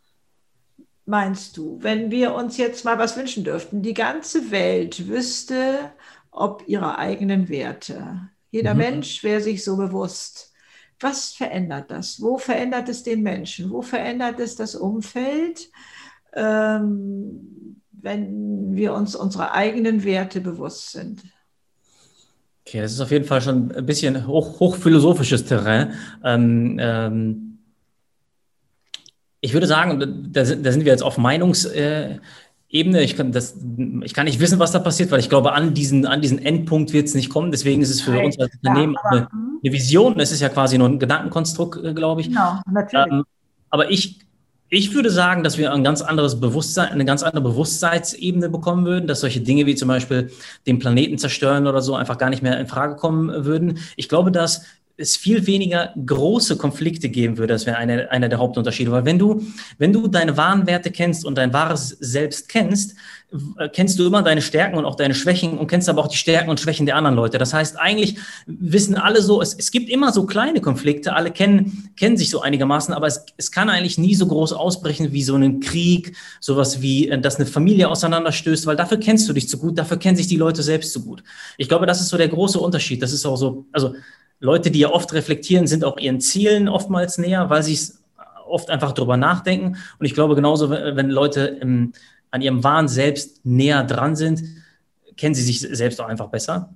[1.06, 3.82] meinst du, wenn wir uns jetzt mal was wünschen dürften?
[3.82, 5.92] Die ganze Welt wüsste,
[6.32, 8.28] ob ihre eigenen Werte.
[8.50, 8.80] Jeder mhm.
[8.80, 10.52] Mensch wäre sich so bewusst.
[10.98, 12.20] Was verändert das?
[12.20, 13.70] Wo verändert es den Menschen?
[13.70, 15.70] Wo verändert es das Umfeld?
[16.34, 21.22] Ähm, wenn wir uns unserer eigenen Werte bewusst sind.
[22.66, 25.92] Okay, das ist auf jeden Fall schon ein bisschen hoch, hochphilosophisches Terrain.
[26.22, 27.58] Ähm, ähm,
[29.40, 32.20] ich würde sagen, da sind, da sind wir jetzt auf Meinungsebene.
[33.02, 33.56] Ich kann, das,
[34.02, 36.94] ich kann nicht wissen, was da passiert, weil ich glaube, an diesen, an diesen Endpunkt
[36.94, 37.50] wird es nicht kommen.
[37.50, 39.60] Deswegen ist es für Nein, uns als Unternehmen ja, eine, mhm.
[39.62, 40.18] eine, Vision.
[40.18, 42.28] Es ist ja quasi nur ein Gedankenkonstrukt, äh, glaube ich.
[42.28, 43.12] Genau, natürlich.
[43.12, 43.24] Ähm,
[43.68, 44.20] aber ich
[44.70, 49.06] ich würde sagen, dass wir ein ganz anderes Bewusstsein, eine ganz andere Bewusstseinsebene bekommen würden,
[49.06, 50.30] dass solche Dinge wie zum Beispiel
[50.66, 53.78] den Planeten zerstören oder so einfach gar nicht mehr in Frage kommen würden.
[53.96, 54.64] Ich glaube, dass
[54.96, 57.52] es viel weniger große Konflikte geben würde.
[57.52, 58.92] Das wäre einer, der Hauptunterschiede.
[58.92, 59.42] Weil wenn du,
[59.78, 62.94] wenn du deine wahren Werte kennst und dein wahres Selbst kennst,
[63.72, 66.50] kennst du immer deine Stärken und auch deine Schwächen und kennst aber auch die Stärken
[66.50, 67.38] und Schwächen der anderen Leute.
[67.38, 68.16] Das heißt, eigentlich
[68.46, 72.40] wissen alle so, es, es gibt immer so kleine Konflikte, alle kennen, kennen sich so
[72.42, 76.80] einigermaßen, aber es, es kann eigentlich nie so groß ausbrechen wie so ein Krieg, sowas
[76.80, 80.16] wie, äh, dass eine Familie auseinanderstößt, weil dafür kennst du dich zu gut, dafür kennen
[80.16, 81.24] sich die Leute selbst zu gut.
[81.58, 83.02] Ich glaube, das ist so der große Unterschied.
[83.02, 83.94] Das ist auch so, also
[84.38, 88.04] Leute, die ja oft reflektieren, sind auch ihren Zielen oftmals näher, weil sie es
[88.46, 89.76] oft einfach drüber nachdenken.
[89.98, 91.92] Und ich glaube genauso, wenn Leute im,
[92.34, 94.42] an ihrem wahren Selbst näher dran sind,
[95.16, 96.74] kennen sie sich selbst auch einfach besser.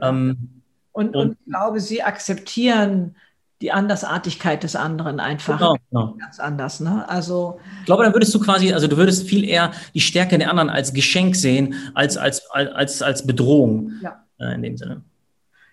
[0.00, 3.14] Ähm, und, und, und, ich glaube, sie akzeptieren
[3.60, 6.16] die Andersartigkeit des anderen einfach genau, genau.
[6.18, 6.80] ganz anders.
[6.80, 7.08] Ne?
[7.08, 10.50] Also ich glaube, dann würdest du quasi, also du würdest viel eher die Stärke der
[10.50, 14.24] anderen als Geschenk sehen, als als als als Bedrohung ja.
[14.38, 15.02] äh, in dem Sinne.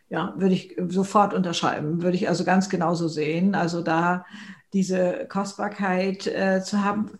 [0.09, 3.55] Ja, würde ich sofort unterschreiben, würde ich also ganz genauso sehen.
[3.55, 4.25] Also da
[4.73, 7.17] diese Kostbarkeit äh, zu haben,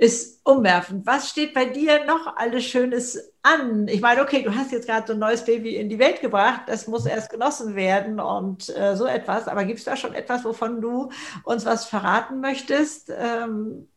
[0.00, 1.06] ist umwerfend.
[1.06, 3.86] Was steht bei dir noch alles Schönes an?
[3.86, 6.62] Ich meine, okay, du hast jetzt gerade so ein neues Baby in die Welt gebracht,
[6.68, 9.46] das muss erst genossen werden und äh, so etwas.
[9.46, 11.10] Aber gibt es da schon etwas, wovon du
[11.44, 13.12] uns was verraten möchtest?
[13.14, 13.88] Ähm,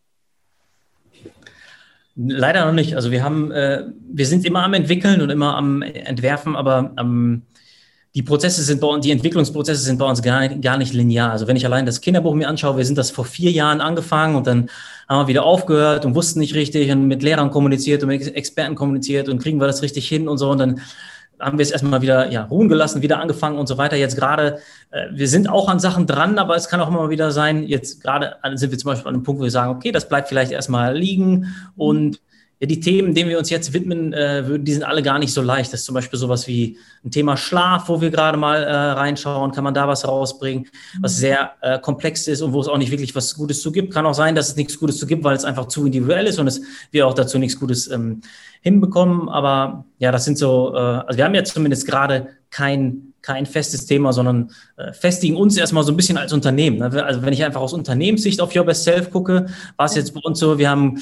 [2.16, 2.96] Leider noch nicht.
[2.96, 7.44] Also wir haben, äh, wir sind immer am entwickeln und immer am entwerfen, aber ähm,
[8.16, 11.32] die Prozesse sind bei uns, die Entwicklungsprozesse sind bei uns gar, gar nicht linear.
[11.32, 14.36] Also wenn ich allein das Kinderbuch mir anschaue, wir sind das vor vier Jahren angefangen
[14.36, 14.70] und dann
[15.10, 18.76] haben wir wieder aufgehört und wussten nicht richtig und mit Lehrern kommuniziert und mit Experten
[18.76, 20.52] kommuniziert und kriegen wir das richtig hin und so.
[20.52, 20.82] Und dann
[21.40, 23.96] haben wir es erstmal wieder ja, ruhen gelassen, wieder angefangen und so weiter.
[23.96, 24.60] Jetzt gerade,
[24.92, 28.04] äh, wir sind auch an Sachen dran, aber es kann auch immer wieder sein, jetzt
[28.04, 30.52] gerade sind wir zum Beispiel an einem Punkt, wo wir sagen, okay, das bleibt vielleicht
[30.52, 32.20] erstmal liegen und
[32.64, 35.34] ja, die Themen, denen wir uns jetzt widmen äh, würden, die sind alle gar nicht
[35.34, 35.74] so leicht.
[35.74, 39.52] Das ist zum Beispiel sowas wie ein Thema Schlaf, wo wir gerade mal äh, reinschauen,
[39.52, 40.70] kann man da was rausbringen,
[41.02, 43.94] was sehr äh, komplex ist und wo es auch nicht wirklich was Gutes zu gibt.
[43.94, 46.40] Kann auch sein, dass es nichts Gutes zu gibt, weil es einfach zu individuell ist
[46.40, 46.62] und es
[46.92, 48.22] wir auch dazu nichts Gutes ähm,
[48.62, 49.28] hinbekommen.
[49.28, 53.86] Aber ja, das sind so, äh, also wir haben jetzt zumindest gerade kein kein festes
[53.88, 56.78] Thema, sondern äh, festigen uns erstmal so ein bisschen als Unternehmen.
[56.78, 57.04] Ne?
[57.04, 59.48] Also wenn ich einfach aus Unternehmenssicht auf Your Best Self gucke,
[59.78, 61.00] war es jetzt bei uns so, wir haben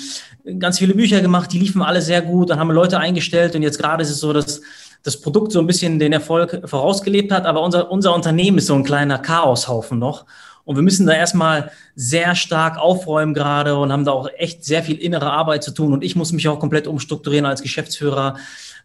[0.60, 3.64] ganz viele Bücher gemacht, die liefen alle sehr gut, dann haben wir Leute eingestellt und
[3.64, 4.62] jetzt gerade ist es so, dass
[5.04, 8.76] das Produkt so ein bisschen den Erfolg vorausgelebt hat, aber unser, unser Unternehmen ist so
[8.76, 10.26] ein kleiner Chaoshaufen noch.
[10.64, 14.84] Und wir müssen da erstmal sehr stark aufräumen gerade und haben da auch echt sehr
[14.84, 15.92] viel innere Arbeit zu tun.
[15.92, 18.36] Und ich muss mich auch komplett umstrukturieren als Geschäftsführer.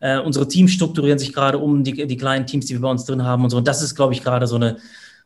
[0.00, 3.04] Äh, unsere Teams strukturieren sich gerade um, die, die kleinen Teams, die wir bei uns
[3.04, 3.56] drin haben und so.
[3.56, 4.78] Und das ist, glaube ich, gerade so eine,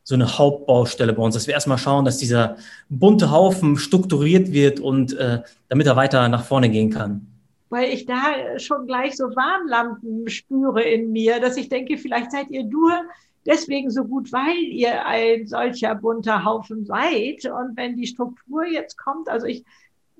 [0.03, 2.57] so eine Hauptbaustelle bei uns, dass wir erstmal schauen, dass dieser
[2.89, 7.27] bunte Haufen strukturiert wird und äh, damit er weiter nach vorne gehen kann
[7.71, 12.51] weil ich da schon gleich so Warnlampen spüre in mir, dass ich denke, vielleicht seid
[12.51, 12.93] ihr nur
[13.47, 17.45] deswegen so gut, weil ihr ein solcher bunter Haufen seid.
[17.47, 19.65] Und wenn die Struktur jetzt kommt, also ich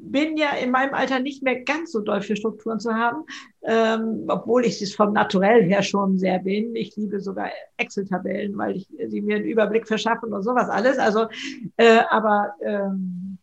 [0.03, 3.25] bin ja in meinem Alter nicht mehr ganz so doll für Strukturen zu haben,
[3.63, 6.75] ähm, obwohl ich es vom Naturell her schon sehr bin.
[6.75, 10.99] Ich liebe sogar Excel-Tabellen, weil ich sie mir einen Überblick verschaffen und sowas alles.
[10.99, 11.27] Also,
[11.77, 13.39] äh, aber ähm,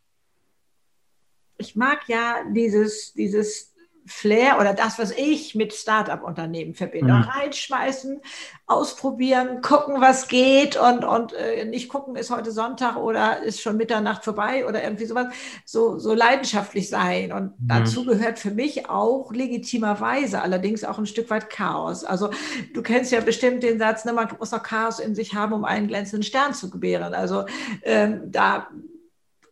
[1.57, 3.73] ich mag ja dieses, dieses
[4.07, 7.13] Flair oder das, was ich mit Startup-Unternehmen verbinde.
[7.13, 7.21] Mhm.
[7.21, 8.21] Reinschmeißen,
[8.65, 13.77] ausprobieren, gucken, was geht und, und äh, nicht gucken, ist heute Sonntag oder ist schon
[13.77, 15.27] Mitternacht vorbei oder irgendwie sowas.
[15.65, 17.31] So, so leidenschaftlich sein.
[17.31, 17.67] Und mhm.
[17.67, 22.03] dazu gehört für mich auch legitimerweise allerdings auch ein Stück weit Chaos.
[22.03, 22.29] Also
[22.73, 25.65] du kennst ja bestimmt den Satz, ne, man muss noch Chaos in sich haben, um
[25.65, 27.13] einen glänzenden Stern zu gebären.
[27.13, 27.45] Also
[27.83, 28.67] ähm, da,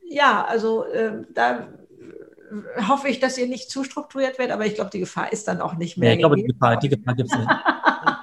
[0.07, 1.67] ja, also ähm, da
[2.87, 5.61] hoffe ich, dass ihr nicht zu strukturiert werdet, aber ich glaube, die Gefahr ist dann
[5.61, 6.09] auch nicht mehr.
[6.09, 7.49] Ja, ich glaube, die Gefahr, die Gefahr gibt es nicht.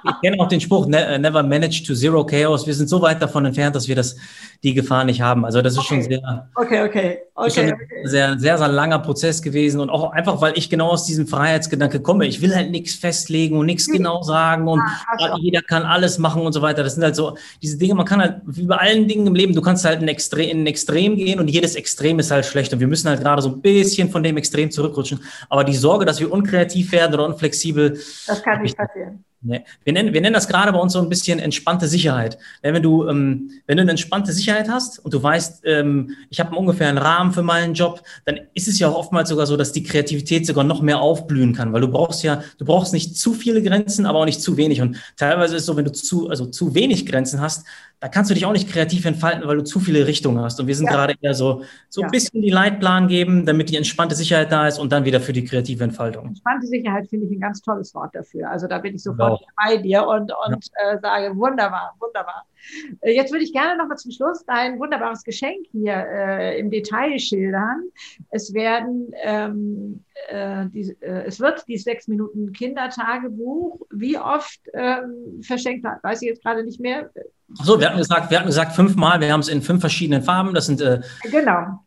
[0.03, 2.65] ich kenne auch den Spruch, ne, never manage to zero chaos.
[2.67, 4.15] Wir sind so weit davon entfernt, dass wir das,
[4.63, 5.43] die Gefahr nicht haben.
[5.43, 5.87] Also das ist okay.
[5.87, 7.17] schon sehr, okay, okay.
[7.35, 7.87] okay, okay.
[8.05, 11.99] Sehr, sehr, sehr langer Prozess gewesen und auch einfach, weil ich genau aus diesem Freiheitsgedanke
[11.99, 12.25] komme.
[12.27, 13.93] Ich will halt nichts festlegen und nichts hm.
[13.93, 16.81] genau sagen und ah, jeder kann alles machen und so weiter.
[16.81, 19.53] Das sind halt so diese Dinge, man kann halt, wie bei allen Dingen im Leben,
[19.53, 22.71] du kannst halt in, Extre in ein Extrem gehen und jedes Extrem ist halt schlecht
[22.71, 25.19] und wir müssen halt gerade so ein bisschen von dem Extrem zurückrutschen.
[25.49, 27.99] Aber die Sorge, dass wir unkreativ werden oder unflexibel.
[28.27, 29.25] Das kann nicht passieren.
[29.45, 29.65] Nee.
[29.83, 32.37] Wir, nennen, wir nennen das gerade bei uns so ein bisschen entspannte Sicherheit.
[32.61, 36.55] Wenn du, ähm, wenn du eine entspannte Sicherheit hast und du weißt, ähm, ich habe
[36.55, 39.73] ungefähr einen Rahmen für meinen Job, dann ist es ja auch oftmals sogar so, dass
[39.73, 43.33] die Kreativität sogar noch mehr aufblühen kann, weil du brauchst ja, du brauchst nicht zu
[43.33, 44.81] viele Grenzen, aber auch nicht zu wenig.
[44.81, 47.65] Und teilweise ist es so, wenn du zu, also zu wenig Grenzen hast,
[48.03, 50.59] da kannst du dich auch nicht kreativ entfalten, weil du zu viele Richtungen hast.
[50.59, 50.91] Und wir sind ja.
[50.91, 52.07] gerade eher so, so ja.
[52.07, 55.31] ein bisschen die Leitplan geben, damit die entspannte Sicherheit da ist und dann wieder für
[55.31, 56.27] die kreative Entfaltung.
[56.27, 58.51] Entspannte Sicherheit finde ich ein ganz tolles Wort dafür.
[58.51, 59.51] Also da bin ich sofort genau.
[59.65, 60.91] bei dir und, und ja.
[60.91, 62.45] äh, sage, wunderbar, wunderbar.
[63.01, 66.69] Äh, jetzt würde ich gerne noch mal zum Schluss dein wunderbares Geschenk hier äh, im
[66.71, 67.83] Detail schildern.
[68.31, 73.79] Es werden, ähm, äh, die, äh, es wird die sechs Minuten Kindertagebuch.
[73.91, 77.09] Wie oft ähm, verschenkt weiß ich jetzt gerade nicht mehr.
[77.61, 79.19] So, wir hatten gesagt, wir hatten gesagt fünfmal.
[79.19, 80.53] Wir haben es in fünf verschiedenen Farben.
[80.53, 81.01] Das sind äh
[81.31, 81.79] genau.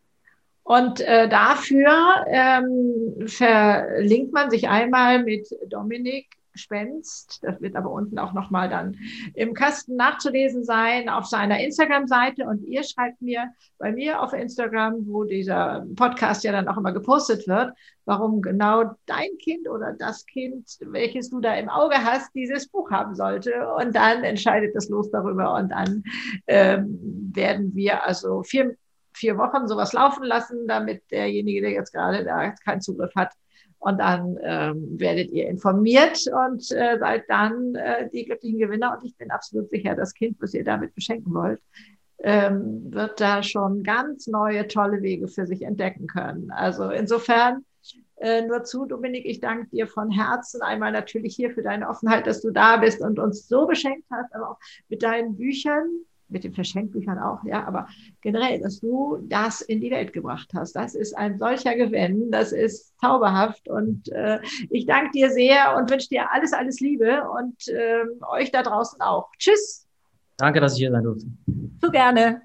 [0.63, 7.39] Und äh, dafür ähm, verlinkt man sich einmal mit Dominik Spenst.
[7.43, 8.97] Das wird aber unten auch nochmal dann
[9.33, 12.43] im Kasten nachzulesen sein auf seiner Instagram-Seite.
[12.43, 16.91] Und ihr schreibt mir bei mir auf Instagram, wo dieser Podcast ja dann auch immer
[16.91, 17.73] gepostet wird,
[18.05, 22.89] warum genau dein Kind oder das Kind, welches du da im Auge hast, dieses Buch
[22.91, 23.67] haben sollte.
[23.75, 25.55] Und dann entscheidet das Los darüber.
[25.55, 26.03] Und dann
[26.47, 28.75] ähm, werden wir also vier,
[29.13, 33.31] vier Wochen sowas laufen lassen, damit derjenige, der jetzt gerade da keinen Zugriff hat,
[33.79, 38.97] und dann ähm, werdet ihr informiert und äh, seid dann äh, die glücklichen Gewinner.
[38.97, 41.61] Und ich bin absolut sicher, das Kind, was ihr damit beschenken wollt,
[42.19, 46.49] ähm, wird da schon ganz neue, tolle Wege für sich entdecken können.
[46.51, 47.63] Also insofern
[48.19, 52.25] äh, nur zu, Dominik, ich danke dir von Herzen einmal natürlich hier für deine Offenheit,
[52.25, 54.59] dass du da bist und uns so beschenkt hast, aber auch
[54.89, 55.87] mit deinen Büchern,
[56.29, 57.87] mit den Verschenkbüchern auch, ja, aber
[58.21, 60.75] generell, dass du das in die Welt gebracht hast.
[60.75, 65.89] Das ist ein solcher Gewinn, das ist zauberhaft und äh, ich danke dir sehr und
[65.89, 69.29] wünsche dir alles, alles Liebe und äh, euch da draußen auch.
[69.37, 69.87] Tschüss.
[70.37, 71.25] Danke, dass ich hier sein durfte.
[71.81, 72.41] So gerne.